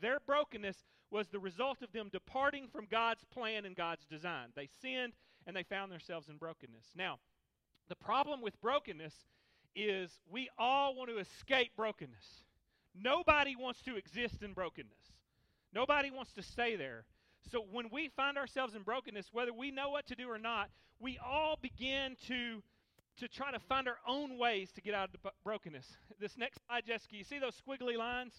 Their 0.00 0.18
brokenness 0.24 0.76
was 1.10 1.28
the 1.28 1.38
result 1.38 1.82
of 1.82 1.92
them 1.92 2.08
departing 2.10 2.68
from 2.68 2.86
God's 2.90 3.24
plan 3.24 3.64
and 3.64 3.76
God's 3.76 4.04
design. 4.06 4.48
They 4.54 4.68
sinned 4.80 5.14
and 5.46 5.56
they 5.56 5.62
found 5.62 5.90
themselves 5.90 6.28
in 6.28 6.36
brokenness. 6.36 6.86
Now, 6.94 7.18
the 7.92 7.96
problem 7.96 8.40
with 8.40 8.58
brokenness 8.62 9.12
is 9.76 10.10
we 10.30 10.48
all 10.58 10.94
want 10.94 11.10
to 11.10 11.18
escape 11.18 11.72
brokenness. 11.76 12.24
Nobody 12.94 13.54
wants 13.54 13.82
to 13.82 13.96
exist 13.96 14.42
in 14.42 14.54
brokenness. 14.54 15.12
Nobody 15.74 16.10
wants 16.10 16.32
to 16.32 16.42
stay 16.42 16.74
there. 16.74 17.04
So 17.50 17.66
when 17.70 17.90
we 17.92 18.08
find 18.08 18.38
ourselves 18.38 18.74
in 18.74 18.80
brokenness, 18.80 19.28
whether 19.30 19.52
we 19.52 19.70
know 19.70 19.90
what 19.90 20.06
to 20.06 20.14
do 20.14 20.26
or 20.30 20.38
not, 20.38 20.70
we 21.00 21.18
all 21.22 21.58
begin 21.60 22.16
to 22.28 22.62
to 23.18 23.28
try 23.28 23.52
to 23.52 23.58
find 23.58 23.86
our 23.86 23.98
own 24.08 24.38
ways 24.38 24.72
to 24.72 24.80
get 24.80 24.94
out 24.94 25.10
of 25.10 25.12
the 25.12 25.30
brokenness. 25.44 25.84
This 26.18 26.38
next 26.38 26.60
slide, 26.66 26.86
Jessica, 26.86 27.14
you 27.14 27.24
see 27.24 27.38
those 27.38 27.60
squiggly 27.60 27.98
lines? 27.98 28.32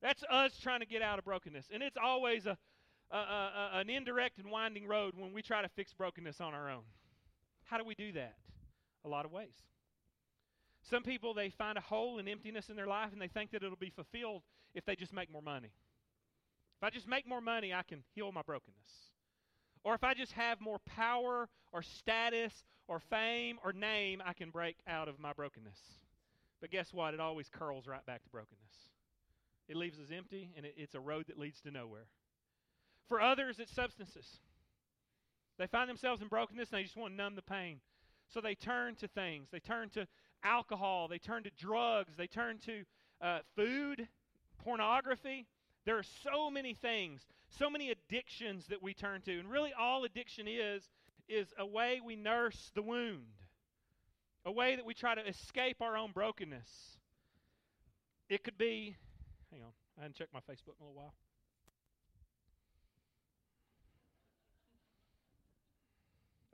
That's 0.00 0.24
us 0.30 0.58
trying 0.62 0.80
to 0.80 0.86
get 0.86 1.02
out 1.02 1.18
of 1.18 1.26
brokenness. 1.26 1.66
And 1.70 1.82
it's 1.82 1.98
always 2.02 2.46
a, 2.46 2.56
a, 3.10 3.18
a, 3.18 3.70
an 3.74 3.90
indirect 3.90 4.38
and 4.38 4.50
winding 4.50 4.88
road 4.88 5.12
when 5.14 5.34
we 5.34 5.42
try 5.42 5.60
to 5.60 5.68
fix 5.68 5.92
brokenness 5.92 6.40
on 6.40 6.54
our 6.54 6.70
own. 6.70 6.84
How 7.64 7.76
do 7.76 7.84
we 7.84 7.94
do 7.94 8.12
that? 8.12 8.36
A 9.04 9.08
lot 9.08 9.24
of 9.24 9.32
ways. 9.32 9.54
Some 10.90 11.02
people, 11.02 11.34
they 11.34 11.50
find 11.50 11.76
a 11.76 11.82
hole 11.82 12.18
and 12.18 12.28
emptiness 12.28 12.70
in 12.70 12.76
their 12.76 12.86
life 12.86 13.12
and 13.12 13.20
they 13.20 13.28
think 13.28 13.50
that 13.50 13.62
it'll 13.62 13.76
be 13.76 13.90
fulfilled 13.90 14.42
if 14.74 14.84
they 14.84 14.96
just 14.96 15.12
make 15.12 15.30
more 15.30 15.42
money. 15.42 15.72
If 16.80 16.84
I 16.84 16.90
just 16.90 17.08
make 17.08 17.26
more 17.26 17.40
money, 17.40 17.74
I 17.74 17.82
can 17.82 18.04
heal 18.14 18.30
my 18.30 18.42
brokenness. 18.42 18.90
Or 19.84 19.94
if 19.94 20.04
I 20.04 20.14
just 20.14 20.32
have 20.32 20.60
more 20.60 20.78
power 20.86 21.48
or 21.72 21.82
status 21.82 22.52
or 22.86 23.00
fame 23.00 23.58
or 23.64 23.72
name, 23.72 24.22
I 24.24 24.32
can 24.32 24.50
break 24.50 24.76
out 24.86 25.08
of 25.08 25.18
my 25.18 25.32
brokenness. 25.32 25.78
But 26.60 26.70
guess 26.70 26.92
what? 26.92 27.14
It 27.14 27.20
always 27.20 27.48
curls 27.48 27.86
right 27.86 28.04
back 28.06 28.22
to 28.22 28.30
brokenness. 28.30 28.88
It 29.68 29.76
leaves 29.76 29.98
us 29.98 30.08
empty 30.16 30.50
and 30.56 30.64
it, 30.64 30.74
it's 30.76 30.94
a 30.94 31.00
road 31.00 31.26
that 31.28 31.38
leads 31.38 31.60
to 31.62 31.70
nowhere. 31.70 32.06
For 33.08 33.20
others, 33.20 33.58
it's 33.58 33.74
substances. 33.74 34.26
They 35.58 35.66
find 35.66 35.88
themselves 35.88 36.22
in 36.22 36.28
brokenness 36.28 36.70
and 36.70 36.78
they 36.78 36.84
just 36.84 36.96
want 36.96 37.12
to 37.12 37.16
numb 37.16 37.34
the 37.34 37.42
pain. 37.42 37.80
So 38.32 38.40
they 38.40 38.54
turn 38.54 38.94
to 38.96 39.08
things. 39.08 39.48
They 39.50 39.60
turn 39.60 39.88
to 39.90 40.06
alcohol. 40.44 41.08
They 41.08 41.18
turn 41.18 41.44
to 41.44 41.50
drugs. 41.58 42.14
They 42.16 42.26
turn 42.26 42.58
to 42.66 42.84
uh, 43.20 43.38
food, 43.56 44.08
pornography. 44.62 45.46
There 45.84 45.96
are 45.96 46.04
so 46.22 46.50
many 46.50 46.74
things, 46.74 47.22
so 47.58 47.70
many 47.70 47.90
addictions 47.90 48.66
that 48.68 48.82
we 48.82 48.92
turn 48.92 49.22
to. 49.22 49.38
And 49.38 49.50
really, 49.50 49.72
all 49.72 50.04
addiction 50.04 50.46
is, 50.46 50.88
is 51.28 51.48
a 51.58 51.64
way 51.64 52.00
we 52.04 52.16
nurse 52.16 52.70
the 52.74 52.82
wound, 52.82 53.24
a 54.44 54.52
way 54.52 54.76
that 54.76 54.84
we 54.84 54.92
try 54.92 55.14
to 55.14 55.26
escape 55.26 55.80
our 55.80 55.96
own 55.96 56.12
brokenness. 56.12 56.68
It 58.28 58.44
could 58.44 58.58
be, 58.58 58.96
hang 59.50 59.62
on, 59.62 59.72
I 59.98 60.02
hadn't 60.02 60.16
checked 60.16 60.34
my 60.34 60.40
Facebook 60.40 60.76
in 60.78 60.84
a 60.84 60.88
little 60.88 60.94
while. 60.94 61.14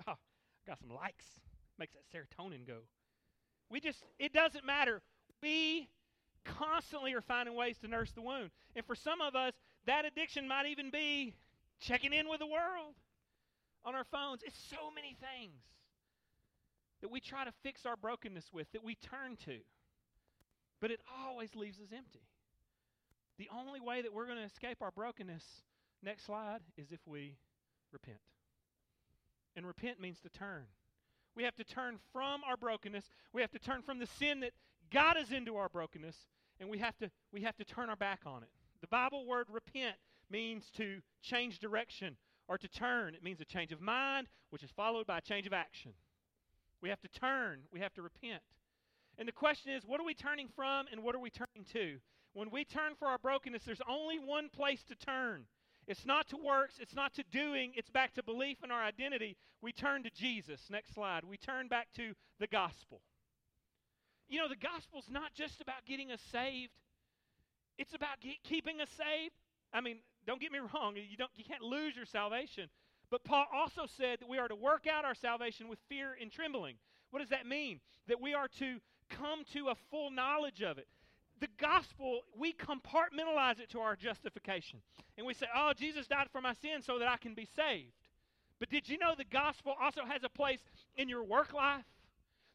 Oh, 0.06 0.14
got 0.66 0.78
some 0.78 0.90
likes. 0.90 1.24
Makes 1.78 1.94
that 1.94 2.04
serotonin 2.12 2.66
go. 2.66 2.78
We 3.70 3.80
just, 3.80 4.02
it 4.18 4.32
doesn't 4.32 4.64
matter. 4.64 5.02
We 5.42 5.88
constantly 6.44 7.14
are 7.14 7.20
finding 7.20 7.54
ways 7.54 7.76
to 7.78 7.88
nurse 7.88 8.12
the 8.12 8.22
wound. 8.22 8.50
And 8.76 8.84
for 8.86 8.94
some 8.94 9.20
of 9.20 9.34
us, 9.34 9.52
that 9.86 10.04
addiction 10.04 10.46
might 10.46 10.66
even 10.66 10.90
be 10.90 11.34
checking 11.80 12.12
in 12.12 12.28
with 12.28 12.40
the 12.40 12.46
world 12.46 12.94
on 13.84 13.94
our 13.94 14.04
phones. 14.04 14.42
It's 14.44 14.58
so 14.70 14.90
many 14.94 15.16
things 15.20 15.60
that 17.02 17.10
we 17.10 17.20
try 17.20 17.44
to 17.44 17.52
fix 17.62 17.84
our 17.84 17.96
brokenness 17.96 18.50
with, 18.52 18.70
that 18.72 18.84
we 18.84 18.94
turn 18.94 19.36
to. 19.44 19.58
But 20.80 20.90
it 20.90 21.00
always 21.22 21.54
leaves 21.54 21.78
us 21.78 21.88
empty. 21.94 22.22
The 23.38 23.48
only 23.54 23.80
way 23.80 24.02
that 24.02 24.12
we're 24.12 24.26
going 24.26 24.38
to 24.38 24.44
escape 24.44 24.78
our 24.80 24.90
brokenness, 24.90 25.44
next 26.02 26.24
slide, 26.24 26.60
is 26.76 26.92
if 26.92 27.00
we 27.06 27.36
repent. 27.92 28.20
And 29.56 29.66
repent 29.66 30.00
means 30.00 30.20
to 30.20 30.28
turn. 30.28 30.64
We 31.36 31.42
have 31.42 31.54
to 31.56 31.64
turn 31.64 31.98
from 32.12 32.42
our 32.48 32.56
brokenness. 32.56 33.04
We 33.32 33.40
have 33.40 33.50
to 33.52 33.58
turn 33.58 33.82
from 33.82 33.98
the 33.98 34.06
sin 34.06 34.40
that 34.40 34.52
got 34.92 35.16
us 35.16 35.30
into 35.30 35.56
our 35.56 35.68
brokenness, 35.68 36.16
and 36.60 36.68
we 36.68 36.78
have 36.78 36.96
to 36.98 37.10
we 37.32 37.42
have 37.42 37.56
to 37.56 37.64
turn 37.64 37.90
our 37.90 37.96
back 37.96 38.20
on 38.26 38.42
it. 38.42 38.48
The 38.80 38.86
Bible 38.88 39.26
word 39.26 39.46
repent 39.50 39.96
means 40.30 40.70
to 40.76 41.00
change 41.22 41.58
direction 41.58 42.16
or 42.48 42.58
to 42.58 42.68
turn. 42.68 43.14
It 43.14 43.22
means 43.22 43.40
a 43.40 43.44
change 43.44 43.72
of 43.72 43.80
mind, 43.80 44.28
which 44.50 44.62
is 44.62 44.70
followed 44.70 45.06
by 45.06 45.18
a 45.18 45.22
change 45.22 45.46
of 45.46 45.52
action. 45.52 45.92
We 46.80 46.88
have 46.90 47.00
to 47.00 47.08
turn, 47.08 47.60
we 47.72 47.80
have 47.80 47.94
to 47.94 48.02
repent. 48.02 48.42
And 49.16 49.26
the 49.28 49.32
question 49.32 49.72
is, 49.72 49.84
what 49.86 50.00
are 50.00 50.04
we 50.04 50.14
turning 50.14 50.48
from 50.54 50.86
and 50.90 51.02
what 51.02 51.14
are 51.14 51.20
we 51.20 51.30
turning 51.30 51.64
to? 51.72 51.98
When 52.34 52.50
we 52.50 52.64
turn 52.64 52.94
for 52.98 53.06
our 53.06 53.18
brokenness, 53.18 53.62
there's 53.62 53.80
only 53.88 54.18
one 54.18 54.48
place 54.48 54.82
to 54.84 54.94
turn. 54.96 55.44
It's 55.86 56.06
not 56.06 56.28
to 56.28 56.36
works, 56.36 56.76
it's 56.80 56.94
not 56.94 57.14
to 57.14 57.24
doing, 57.30 57.72
it's 57.76 57.90
back 57.90 58.14
to 58.14 58.22
belief 58.22 58.58
in 58.64 58.70
our 58.70 58.82
identity. 58.82 59.36
We 59.60 59.72
turn 59.72 60.02
to 60.04 60.10
Jesus. 60.10 60.60
Next 60.70 60.94
slide. 60.94 61.24
We 61.24 61.36
turn 61.36 61.68
back 61.68 61.88
to 61.96 62.12
the 62.40 62.46
gospel. 62.46 63.00
You 64.28 64.38
know, 64.38 64.48
the 64.48 64.56
gospel's 64.56 65.06
not 65.10 65.34
just 65.34 65.60
about 65.60 65.84
getting 65.86 66.10
us 66.10 66.20
saved. 66.32 66.72
It's 67.76 67.94
about 67.94 68.20
get, 68.20 68.42
keeping 68.44 68.80
us 68.80 68.88
saved. 68.96 69.34
I 69.72 69.80
mean, 69.80 69.98
don't 70.26 70.40
get 70.40 70.52
me 70.52 70.60
wrong, 70.74 70.96
you 70.96 71.16
don't 71.16 71.30
you 71.36 71.44
can't 71.44 71.62
lose 71.62 71.96
your 71.96 72.06
salvation. 72.06 72.68
But 73.10 73.24
Paul 73.24 73.46
also 73.52 73.82
said 73.86 74.20
that 74.20 74.28
we 74.28 74.38
are 74.38 74.48
to 74.48 74.54
work 74.54 74.86
out 74.86 75.04
our 75.04 75.14
salvation 75.14 75.68
with 75.68 75.78
fear 75.88 76.16
and 76.20 76.32
trembling. 76.32 76.76
What 77.10 77.20
does 77.20 77.28
that 77.28 77.46
mean? 77.46 77.80
That 78.08 78.20
we 78.20 78.34
are 78.34 78.48
to 78.58 78.80
come 79.10 79.44
to 79.52 79.68
a 79.68 79.74
full 79.90 80.10
knowledge 80.10 80.62
of 80.62 80.78
it 80.78 80.88
the 81.44 81.50
gospel, 81.62 82.22
we 82.38 82.54
compartmentalize 82.54 83.60
it 83.60 83.68
to 83.68 83.80
our 83.80 83.96
justification. 83.96 84.80
And 85.18 85.26
we 85.26 85.34
say, 85.34 85.44
oh, 85.54 85.72
Jesus 85.76 86.06
died 86.06 86.28
for 86.32 86.40
my 86.40 86.54
sin 86.54 86.80
so 86.80 86.98
that 86.98 87.08
I 87.08 87.18
can 87.18 87.34
be 87.34 87.46
saved. 87.54 87.92
But 88.58 88.70
did 88.70 88.88
you 88.88 88.96
know 88.96 89.14
the 89.14 89.24
gospel 89.24 89.74
also 89.78 90.06
has 90.06 90.24
a 90.24 90.30
place 90.30 90.60
in 90.96 91.06
your 91.06 91.22
work 91.22 91.52
life? 91.52 91.84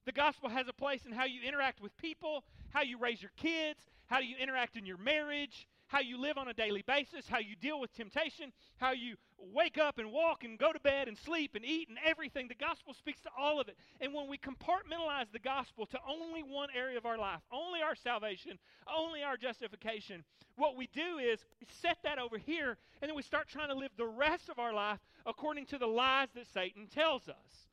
The 0.06 0.12
gospel 0.12 0.50
has 0.50 0.68
a 0.68 0.74
place 0.74 1.06
in 1.06 1.12
how 1.12 1.26
you 1.26 1.42
interact 1.48 1.82
with 1.82 1.96
people, 1.98 2.44
how 2.72 2.82
you 2.82 2.98
raise 2.98 3.22
your 3.22 3.32
kids, 3.38 3.80
how 4.08 4.20
you 4.20 4.36
interact 4.42 4.76
in 4.76 4.88
your 4.88 4.98
marriage, 4.98 5.68
how 5.90 6.00
you 6.00 6.22
live 6.22 6.38
on 6.38 6.48
a 6.48 6.54
daily 6.54 6.84
basis, 6.84 7.28
how 7.28 7.40
you 7.40 7.56
deal 7.56 7.80
with 7.80 7.92
temptation, 7.94 8.54
how 8.78 8.92
you 8.92 9.16
wake 9.40 9.80
up 9.80 9.98
and 9.98 10.12
walk 10.12 10.44
and 10.44 10.58
go 10.60 10.72
to 10.72 10.80
bed 10.80 11.08
and 11.08 11.18
sleep 11.18 11.56
and 11.56 11.66
eat 11.66 11.90
and 11.90 11.98
everything. 12.06 12.48
The 12.48 12.54
gospel 12.54 12.94
speaks 12.94 13.20
to 13.22 13.30
all 13.38 13.60
of 13.60 13.68
it. 13.68 13.76
And 14.00 14.14
when 14.14 14.30
we 14.30 14.38
compartmentalize 14.38 15.32
the 15.34 15.40
gospel 15.40 15.88
to 15.88 16.00
only 16.08 16.44
one 16.44 16.70
area 16.78 16.98
of 16.98 17.08
our 17.08 17.18
life, 17.18 17.42
only 17.52 17.82
our 17.82 17.96
salvation, 17.96 18.60
only 18.88 19.24
our 19.24 19.36
justification, 19.36 20.24
what 20.58 20.78
we 20.78 20.88
do 20.94 21.18
is 21.18 21.44
set 21.82 21.98
that 22.04 22.20
over 22.20 22.38
here 22.38 22.78
and 23.02 23.10
then 23.10 23.16
we 23.16 23.24
start 23.24 23.48
trying 23.48 23.70
to 23.70 23.76
live 23.76 23.92
the 23.98 24.06
rest 24.06 24.48
of 24.48 24.60
our 24.60 24.74
life 24.74 25.00
according 25.26 25.66
to 25.68 25.80
the 25.80 25.88
lies 25.88 26.28
that 26.36 26.46
Satan 26.54 26.86
tells 26.88 27.28
us. 27.28 27.68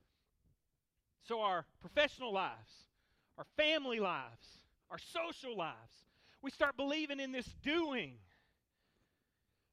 So, 1.28 1.40
our 1.40 1.66
professional 1.82 2.32
lives, 2.32 2.86
our 3.36 3.46
family 3.56 4.00
lives, 4.00 4.46
our 4.90 4.98
social 4.98 5.56
lives, 5.56 6.05
we 6.46 6.52
start 6.52 6.76
believing 6.76 7.18
in 7.18 7.32
this 7.32 7.48
doing. 7.64 8.12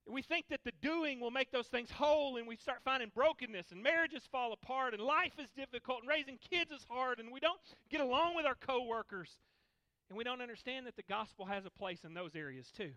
We 0.08 0.24
think 0.24 0.48
that 0.50 0.62
the 0.66 0.72
doing 0.82 1.20
will 1.20 1.30
make 1.30 1.52
those 1.52 1.68
things 1.68 1.92
whole, 1.92 2.38
and 2.38 2.48
we 2.48 2.56
start 2.56 2.80
finding 2.84 3.12
brokenness, 3.14 3.72
and 3.72 3.84
marriages 3.84 4.24
fall 4.32 4.54
apart, 4.54 4.96
and 4.96 5.04
life 5.04 5.34
is 5.38 5.50
difficult, 5.56 6.00
and 6.00 6.10
raising 6.10 6.40
kids 6.50 6.72
is 6.72 6.84
hard, 6.90 7.20
and 7.20 7.32
we 7.32 7.40
don't 7.40 7.60
get 7.92 8.02
along 8.02 8.36
with 8.36 8.48
our 8.48 8.56
coworkers. 8.56 9.30
And 10.10 10.18
we 10.18 10.24
don't 10.24 10.42
understand 10.42 10.88
that 10.88 10.96
the 10.96 11.04
gospel 11.08 11.46
has 11.46 11.64
a 11.68 11.70
place 11.70 12.00
in 12.04 12.16
those 12.16 12.36
areas 12.36 12.72
too. 12.76 12.90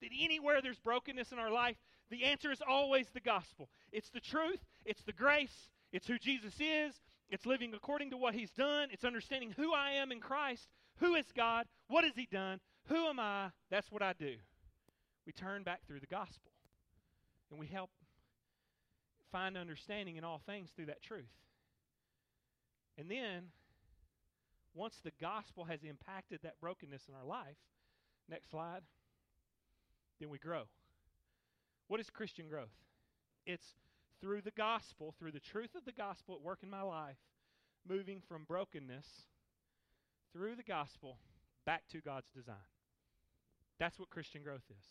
That 0.00 0.10
anywhere 0.18 0.62
there's 0.62 0.78
brokenness 0.78 1.32
in 1.32 1.38
our 1.38 1.50
life, 1.50 1.76
the 2.08 2.24
answer 2.24 2.50
is 2.50 2.62
always 2.66 3.08
the 3.12 3.20
gospel. 3.20 3.68
It's 3.92 4.08
the 4.08 4.20
truth, 4.20 4.64
it's 4.86 5.02
the 5.02 5.12
grace, 5.12 5.68
it's 5.92 6.06
who 6.06 6.18
Jesus 6.18 6.54
is, 6.58 6.94
it's 7.28 7.44
living 7.44 7.74
according 7.74 8.08
to 8.12 8.16
what 8.16 8.34
he's 8.34 8.52
done, 8.52 8.88
it's 8.90 9.04
understanding 9.04 9.52
who 9.54 9.74
I 9.74 9.90
am 9.90 10.12
in 10.12 10.20
Christ, 10.20 10.66
who 10.96 11.14
is 11.14 11.26
God, 11.36 11.66
what 11.88 12.04
has 12.04 12.14
he 12.16 12.26
done, 12.32 12.58
who 12.86 13.06
am 13.06 13.20
I? 13.20 13.50
That's 13.70 13.90
what 13.90 14.02
I 14.02 14.12
do. 14.12 14.34
We 15.26 15.32
turn 15.32 15.62
back 15.62 15.86
through 15.86 16.00
the 16.00 16.06
gospel. 16.06 16.50
And 17.50 17.58
we 17.58 17.66
help 17.66 17.90
find 19.30 19.56
understanding 19.56 20.16
in 20.16 20.24
all 20.24 20.40
things 20.44 20.70
through 20.74 20.86
that 20.86 21.02
truth. 21.02 21.24
And 22.98 23.10
then, 23.10 23.48
once 24.74 25.00
the 25.02 25.12
gospel 25.20 25.64
has 25.64 25.80
impacted 25.82 26.40
that 26.42 26.60
brokenness 26.60 27.02
in 27.08 27.14
our 27.14 27.24
life, 27.24 27.56
next 28.28 28.50
slide, 28.50 28.82
then 30.20 30.30
we 30.30 30.38
grow. 30.38 30.62
What 31.88 32.00
is 32.00 32.10
Christian 32.10 32.48
growth? 32.48 32.72
It's 33.46 33.74
through 34.20 34.42
the 34.42 34.52
gospel, 34.52 35.14
through 35.18 35.32
the 35.32 35.40
truth 35.40 35.74
of 35.74 35.84
the 35.84 35.92
gospel 35.92 36.34
at 36.34 36.42
work 36.42 36.60
in 36.62 36.70
my 36.70 36.82
life, 36.82 37.16
moving 37.88 38.22
from 38.28 38.44
brokenness 38.44 39.06
through 40.32 40.56
the 40.56 40.62
gospel 40.62 41.18
back 41.66 41.82
to 41.90 42.00
God's 42.00 42.30
design. 42.30 42.71
That's 43.82 43.98
what 43.98 44.10
Christian 44.10 44.44
growth 44.44 44.62
is. 44.70 44.84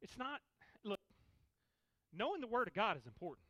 It's 0.00 0.18
not, 0.18 0.40
look, 0.82 0.98
knowing 2.12 2.40
the 2.40 2.48
Word 2.48 2.66
of 2.66 2.74
God 2.74 2.96
is 2.96 3.06
important. 3.06 3.46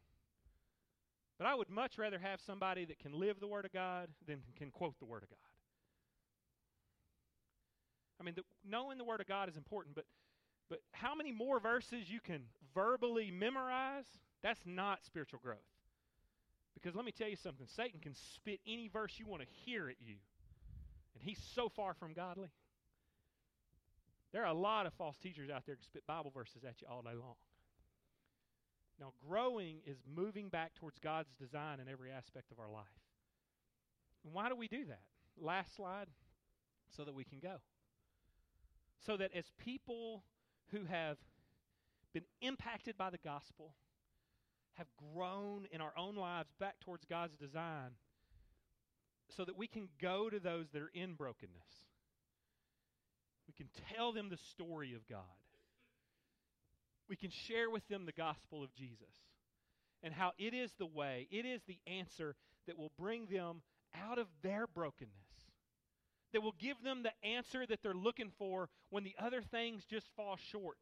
But 1.38 1.46
I 1.46 1.54
would 1.54 1.70
much 1.70 1.96
rather 1.96 2.18
have 2.18 2.38
somebody 2.46 2.84
that 2.84 2.98
can 2.98 3.18
live 3.18 3.40
the 3.40 3.46
Word 3.46 3.64
of 3.64 3.72
God 3.72 4.08
than 4.26 4.42
can 4.58 4.70
quote 4.70 4.98
the 4.98 5.06
Word 5.06 5.22
of 5.22 5.30
God. 5.30 5.38
I 8.20 8.24
mean, 8.24 8.34
the, 8.36 8.42
knowing 8.68 8.98
the 8.98 9.04
Word 9.04 9.22
of 9.22 9.26
God 9.26 9.48
is 9.48 9.56
important, 9.56 9.94
but, 9.94 10.04
but 10.68 10.80
how 10.92 11.14
many 11.14 11.32
more 11.32 11.58
verses 11.58 12.10
you 12.10 12.20
can 12.20 12.42
verbally 12.74 13.30
memorize, 13.30 14.04
that's 14.42 14.60
not 14.66 15.06
spiritual 15.06 15.40
growth. 15.42 15.56
Because 16.74 16.94
let 16.94 17.06
me 17.06 17.12
tell 17.12 17.28
you 17.28 17.36
something 17.36 17.66
Satan 17.66 17.98
can 17.98 18.12
spit 18.34 18.60
any 18.66 18.88
verse 18.88 19.14
you 19.16 19.24
want 19.24 19.40
to 19.40 19.48
hear 19.64 19.88
at 19.88 19.96
you, 20.04 20.16
and 21.14 21.24
he's 21.24 21.40
so 21.54 21.70
far 21.70 21.94
from 21.94 22.12
godly. 22.12 22.50
There 24.32 24.42
are 24.42 24.50
a 24.50 24.54
lot 24.54 24.86
of 24.86 24.94
false 24.94 25.18
teachers 25.18 25.50
out 25.50 25.66
there 25.66 25.74
who 25.74 25.84
spit 25.84 26.06
Bible 26.06 26.30
verses 26.34 26.64
at 26.66 26.80
you 26.80 26.88
all 26.90 27.02
day 27.02 27.10
long. 27.10 27.34
Now, 28.98 29.12
growing 29.28 29.78
is 29.86 29.98
moving 30.06 30.48
back 30.48 30.74
towards 30.74 30.98
God's 30.98 31.32
design 31.38 31.80
in 31.80 31.88
every 31.88 32.10
aspect 32.10 32.50
of 32.50 32.58
our 32.58 32.70
life. 32.70 32.86
And 34.24 34.32
why 34.32 34.48
do 34.48 34.56
we 34.56 34.68
do 34.68 34.84
that? 34.86 35.02
Last 35.38 35.76
slide, 35.76 36.08
so 36.96 37.04
that 37.04 37.14
we 37.14 37.24
can 37.24 37.40
go. 37.40 37.56
So 39.04 39.16
that 39.16 39.34
as 39.34 39.44
people 39.58 40.22
who 40.70 40.84
have 40.84 41.18
been 42.14 42.24
impacted 42.40 42.96
by 42.96 43.10
the 43.10 43.18
gospel, 43.18 43.74
have 44.74 44.86
grown 45.14 45.66
in 45.70 45.80
our 45.80 45.92
own 45.98 46.14
lives 46.14 46.50
back 46.58 46.80
towards 46.80 47.04
God's 47.04 47.36
design, 47.36 47.90
so 49.28 49.44
that 49.44 49.56
we 49.56 49.66
can 49.66 49.88
go 50.00 50.30
to 50.30 50.38
those 50.38 50.66
that 50.72 50.80
are 50.80 50.90
in 50.94 51.14
brokenness 51.14 51.91
we 53.52 53.64
can 53.64 53.70
tell 53.94 54.12
them 54.12 54.28
the 54.28 54.36
story 54.36 54.94
of 54.94 55.06
God. 55.08 55.20
We 57.08 57.16
can 57.16 57.30
share 57.30 57.70
with 57.70 57.86
them 57.88 58.06
the 58.06 58.12
gospel 58.12 58.62
of 58.62 58.74
Jesus 58.74 59.14
and 60.02 60.14
how 60.14 60.32
it 60.38 60.54
is 60.54 60.72
the 60.78 60.86
way, 60.86 61.28
it 61.30 61.44
is 61.44 61.60
the 61.66 61.78
answer 61.86 62.34
that 62.66 62.78
will 62.78 62.92
bring 62.98 63.26
them 63.26 63.62
out 64.08 64.18
of 64.18 64.26
their 64.42 64.66
brokenness, 64.66 65.12
that 66.32 66.42
will 66.42 66.54
give 66.58 66.82
them 66.82 67.02
the 67.02 67.28
answer 67.28 67.66
that 67.66 67.80
they're 67.82 67.94
looking 67.94 68.32
for 68.38 68.68
when 68.90 69.04
the 69.04 69.14
other 69.18 69.42
things 69.42 69.84
just 69.84 70.06
fall 70.16 70.36
short, 70.50 70.78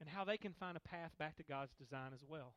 and 0.00 0.08
how 0.08 0.24
they 0.24 0.36
can 0.36 0.52
find 0.52 0.76
a 0.76 0.88
path 0.88 1.12
back 1.18 1.36
to 1.36 1.42
God's 1.44 1.72
design 1.74 2.10
as 2.12 2.24
well. 2.28 2.54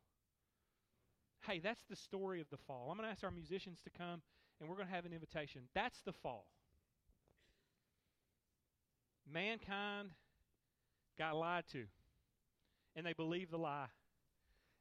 Hey, 1.47 1.59
that's 1.59 1.83
the 1.89 1.95
story 1.95 2.41
of 2.41 2.49
the 2.49 2.57
fall. 2.67 2.89
I'm 2.89 2.97
going 2.97 3.07
to 3.07 3.11
ask 3.11 3.23
our 3.23 3.31
musicians 3.31 3.79
to 3.83 3.89
come, 3.91 4.21
and 4.59 4.67
we're 4.67 4.75
going 4.75 4.87
to 4.87 4.93
have 4.93 5.05
an 5.05 5.13
invitation. 5.13 5.61
That's 5.73 6.01
the 6.01 6.11
fall 6.11 6.47
mankind 9.31 10.09
got 11.17 11.35
lied 11.35 11.65
to. 11.73 11.85
And 12.95 13.05
they 13.05 13.13
believed 13.13 13.51
the 13.51 13.57
lie. 13.57 13.87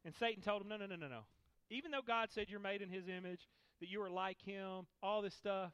And 0.05 0.13
Satan 0.15 0.41
told 0.41 0.61
them, 0.61 0.69
no, 0.69 0.77
no, 0.77 0.85
no, 0.85 0.95
no, 0.95 1.07
no. 1.07 1.21
Even 1.69 1.91
though 1.91 2.01
God 2.05 2.29
said 2.31 2.47
you're 2.49 2.59
made 2.59 2.81
in 2.81 2.89
his 2.89 3.07
image, 3.07 3.47
that 3.79 3.89
you 3.89 4.01
are 4.01 4.09
like 4.09 4.41
him, 4.41 4.87
all 5.03 5.21
this 5.21 5.35
stuff, 5.35 5.71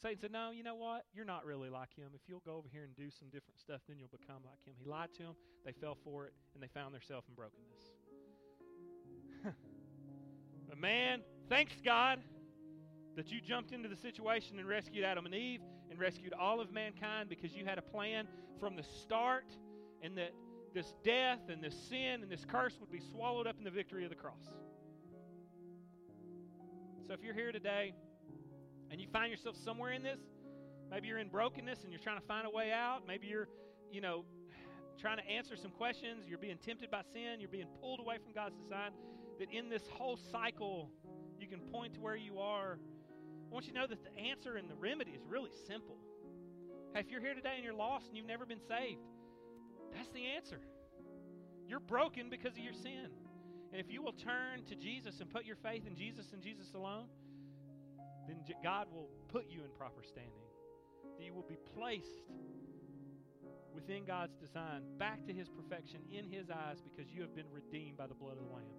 Satan 0.00 0.18
said, 0.20 0.32
No, 0.32 0.50
you 0.52 0.62
know 0.62 0.76
what? 0.76 1.06
You're 1.12 1.24
not 1.24 1.44
really 1.44 1.68
like 1.68 1.94
him. 1.96 2.10
If 2.14 2.20
you'll 2.28 2.42
go 2.46 2.54
over 2.54 2.68
here 2.70 2.84
and 2.84 2.94
do 2.94 3.10
some 3.10 3.28
different 3.28 3.58
stuff, 3.58 3.80
then 3.88 3.98
you'll 3.98 4.08
become 4.08 4.42
like 4.44 4.64
him. 4.64 4.74
He 4.78 4.88
lied 4.88 5.12
to 5.14 5.22
them. 5.24 5.34
They 5.64 5.72
fell 5.72 5.96
for 6.04 6.26
it, 6.26 6.34
and 6.54 6.62
they 6.62 6.68
found 6.68 6.94
themselves 6.94 7.26
in 7.28 7.34
brokenness. 7.34 7.82
but 10.68 10.78
man, 10.78 11.22
thanks 11.48 11.72
God 11.84 12.20
that 13.16 13.32
you 13.32 13.40
jumped 13.40 13.72
into 13.72 13.88
the 13.88 13.96
situation 13.96 14.60
and 14.60 14.68
rescued 14.68 15.04
Adam 15.04 15.26
and 15.26 15.34
Eve 15.34 15.60
and 15.90 15.98
rescued 15.98 16.32
all 16.32 16.60
of 16.60 16.72
mankind 16.72 17.28
because 17.28 17.54
you 17.54 17.64
had 17.64 17.78
a 17.78 17.82
plan 17.82 18.26
from 18.60 18.76
the 18.76 18.82
start, 18.82 19.46
and 20.02 20.16
that 20.16 20.32
this 20.74 20.94
death 21.04 21.40
and 21.48 21.62
this 21.62 21.74
sin 21.88 22.22
and 22.22 22.30
this 22.30 22.44
curse 22.44 22.76
would 22.80 22.90
be 22.90 23.00
swallowed 23.00 23.46
up 23.46 23.56
in 23.58 23.64
the 23.64 23.70
victory 23.70 24.04
of 24.04 24.10
the 24.10 24.16
cross. 24.16 24.44
So 27.06 27.14
if 27.14 27.22
you're 27.22 27.34
here 27.34 27.52
today 27.52 27.94
and 28.90 29.00
you 29.00 29.08
find 29.12 29.30
yourself 29.30 29.56
somewhere 29.64 29.92
in 29.92 30.02
this, 30.02 30.18
maybe 30.90 31.08
you're 31.08 31.18
in 31.18 31.28
brokenness 31.28 31.82
and 31.84 31.92
you're 31.92 32.02
trying 32.02 32.20
to 32.20 32.26
find 32.26 32.46
a 32.46 32.50
way 32.50 32.70
out, 32.70 33.06
maybe 33.06 33.26
you're, 33.26 33.48
you 33.90 34.00
know, 34.00 34.24
trying 35.00 35.16
to 35.16 35.26
answer 35.26 35.56
some 35.56 35.70
questions, 35.70 36.26
you're 36.28 36.38
being 36.38 36.58
tempted 36.58 36.90
by 36.90 37.02
sin, 37.12 37.40
you're 37.40 37.48
being 37.48 37.68
pulled 37.80 38.00
away 38.00 38.18
from 38.22 38.32
God's 38.34 38.56
design, 38.56 38.90
that 39.38 39.50
in 39.50 39.68
this 39.68 39.82
whole 39.90 40.18
cycle, 40.30 40.90
you 41.40 41.46
can 41.46 41.60
point 41.60 41.94
to 41.94 42.00
where 42.00 42.16
you 42.16 42.38
are. 42.40 42.78
I 43.50 43.54
want 43.54 43.66
you 43.66 43.72
to 43.72 43.78
know 43.78 43.86
that 43.86 44.00
the 44.02 44.20
answer 44.20 44.56
and 44.56 44.68
the 44.68 44.74
remedy 44.74 45.07
really 45.28 45.50
simple. 45.66 45.96
Hey, 46.94 47.00
if 47.00 47.10
you're 47.10 47.20
here 47.20 47.34
today 47.34 47.54
and 47.56 47.64
you're 47.64 47.74
lost 47.74 48.08
and 48.08 48.16
you've 48.16 48.26
never 48.26 48.46
been 48.46 48.60
saved, 48.66 49.00
that's 49.92 50.08
the 50.10 50.24
answer. 50.36 50.60
You're 51.66 51.80
broken 51.80 52.30
because 52.30 52.52
of 52.52 52.60
your 52.60 52.72
sin. 52.72 53.10
And 53.72 53.80
if 53.80 53.92
you 53.92 54.02
will 54.02 54.12
turn 54.12 54.64
to 54.68 54.74
Jesus 54.74 55.20
and 55.20 55.28
put 55.28 55.44
your 55.44 55.56
faith 55.56 55.86
in 55.86 55.94
Jesus 55.94 56.32
and 56.32 56.42
Jesus 56.42 56.72
alone, 56.74 57.06
then 58.26 58.36
God 58.62 58.86
will 58.92 59.08
put 59.28 59.46
you 59.48 59.60
in 59.64 59.70
proper 59.76 60.02
standing. 60.02 60.32
You 61.18 61.34
will 61.34 61.46
be 61.48 61.58
placed 61.76 62.24
within 63.74 64.04
God's 64.04 64.36
design, 64.36 64.82
back 64.98 65.26
to 65.26 65.32
His 65.32 65.48
perfection 65.48 66.00
in 66.10 66.24
His 66.24 66.48
eyes 66.50 66.78
because 66.80 67.12
you 67.12 67.20
have 67.22 67.34
been 67.34 67.50
redeemed 67.52 67.96
by 67.96 68.06
the 68.06 68.14
blood 68.14 68.38
of 68.38 68.44
the 68.44 68.54
Lamb. 68.54 68.72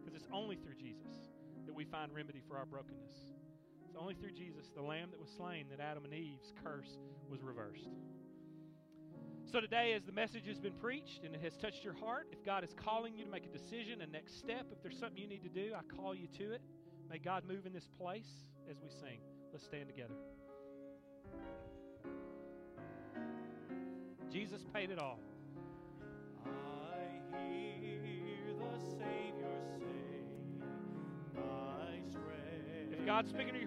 Because 0.00 0.14
it's 0.14 0.28
only 0.32 0.56
through 0.56 0.74
Jesus 0.74 1.30
that 1.66 1.74
we 1.74 1.84
find 1.84 2.12
remedy 2.12 2.42
for 2.48 2.56
our 2.56 2.66
brokenness. 2.66 3.30
It's 3.94 4.02
only 4.02 4.14
through 4.16 4.32
Jesus, 4.32 4.66
the 4.74 4.82
Lamb 4.82 5.10
that 5.12 5.20
was 5.20 5.30
slain, 5.36 5.66
that 5.70 5.78
Adam 5.78 6.04
and 6.04 6.12
Eve's 6.12 6.52
curse 6.64 6.98
was 7.30 7.42
reversed. 7.42 7.86
So 9.46 9.60
today, 9.60 9.92
as 9.92 10.02
the 10.02 10.10
message 10.10 10.48
has 10.48 10.58
been 10.58 10.72
preached 10.72 11.22
and 11.24 11.32
it 11.32 11.40
has 11.42 11.56
touched 11.56 11.84
your 11.84 11.92
heart, 11.94 12.26
if 12.32 12.44
God 12.44 12.64
is 12.64 12.74
calling 12.74 13.14
you 13.14 13.24
to 13.24 13.30
make 13.30 13.44
a 13.44 13.56
decision, 13.56 14.00
a 14.00 14.06
next 14.08 14.36
step, 14.36 14.66
if 14.72 14.82
there's 14.82 14.98
something 14.98 15.16
you 15.16 15.28
need 15.28 15.44
to 15.44 15.48
do, 15.48 15.74
I 15.76 15.82
call 15.94 16.12
you 16.12 16.26
to 16.38 16.54
it. 16.54 16.62
May 17.08 17.18
God 17.18 17.44
move 17.46 17.66
in 17.66 17.72
this 17.72 17.86
place 17.96 18.26
as 18.68 18.78
we 18.82 18.88
sing. 18.88 19.20
Let's 19.52 19.64
stand 19.64 19.86
together. 19.86 20.14
Jesus 24.32 24.64
paid 24.74 24.90
it 24.90 24.98
all. 24.98 25.20
I 26.44 27.46
hear 27.46 28.00
the 28.58 28.80
Savior 28.80 29.54
say, 29.78 30.64
My 31.36 32.00
strength. 32.10 32.92
If 32.92 33.06
God's 33.06 33.30
speaking 33.30 33.54
to 33.54 33.60
your 33.60 33.60
heart, 33.60 33.62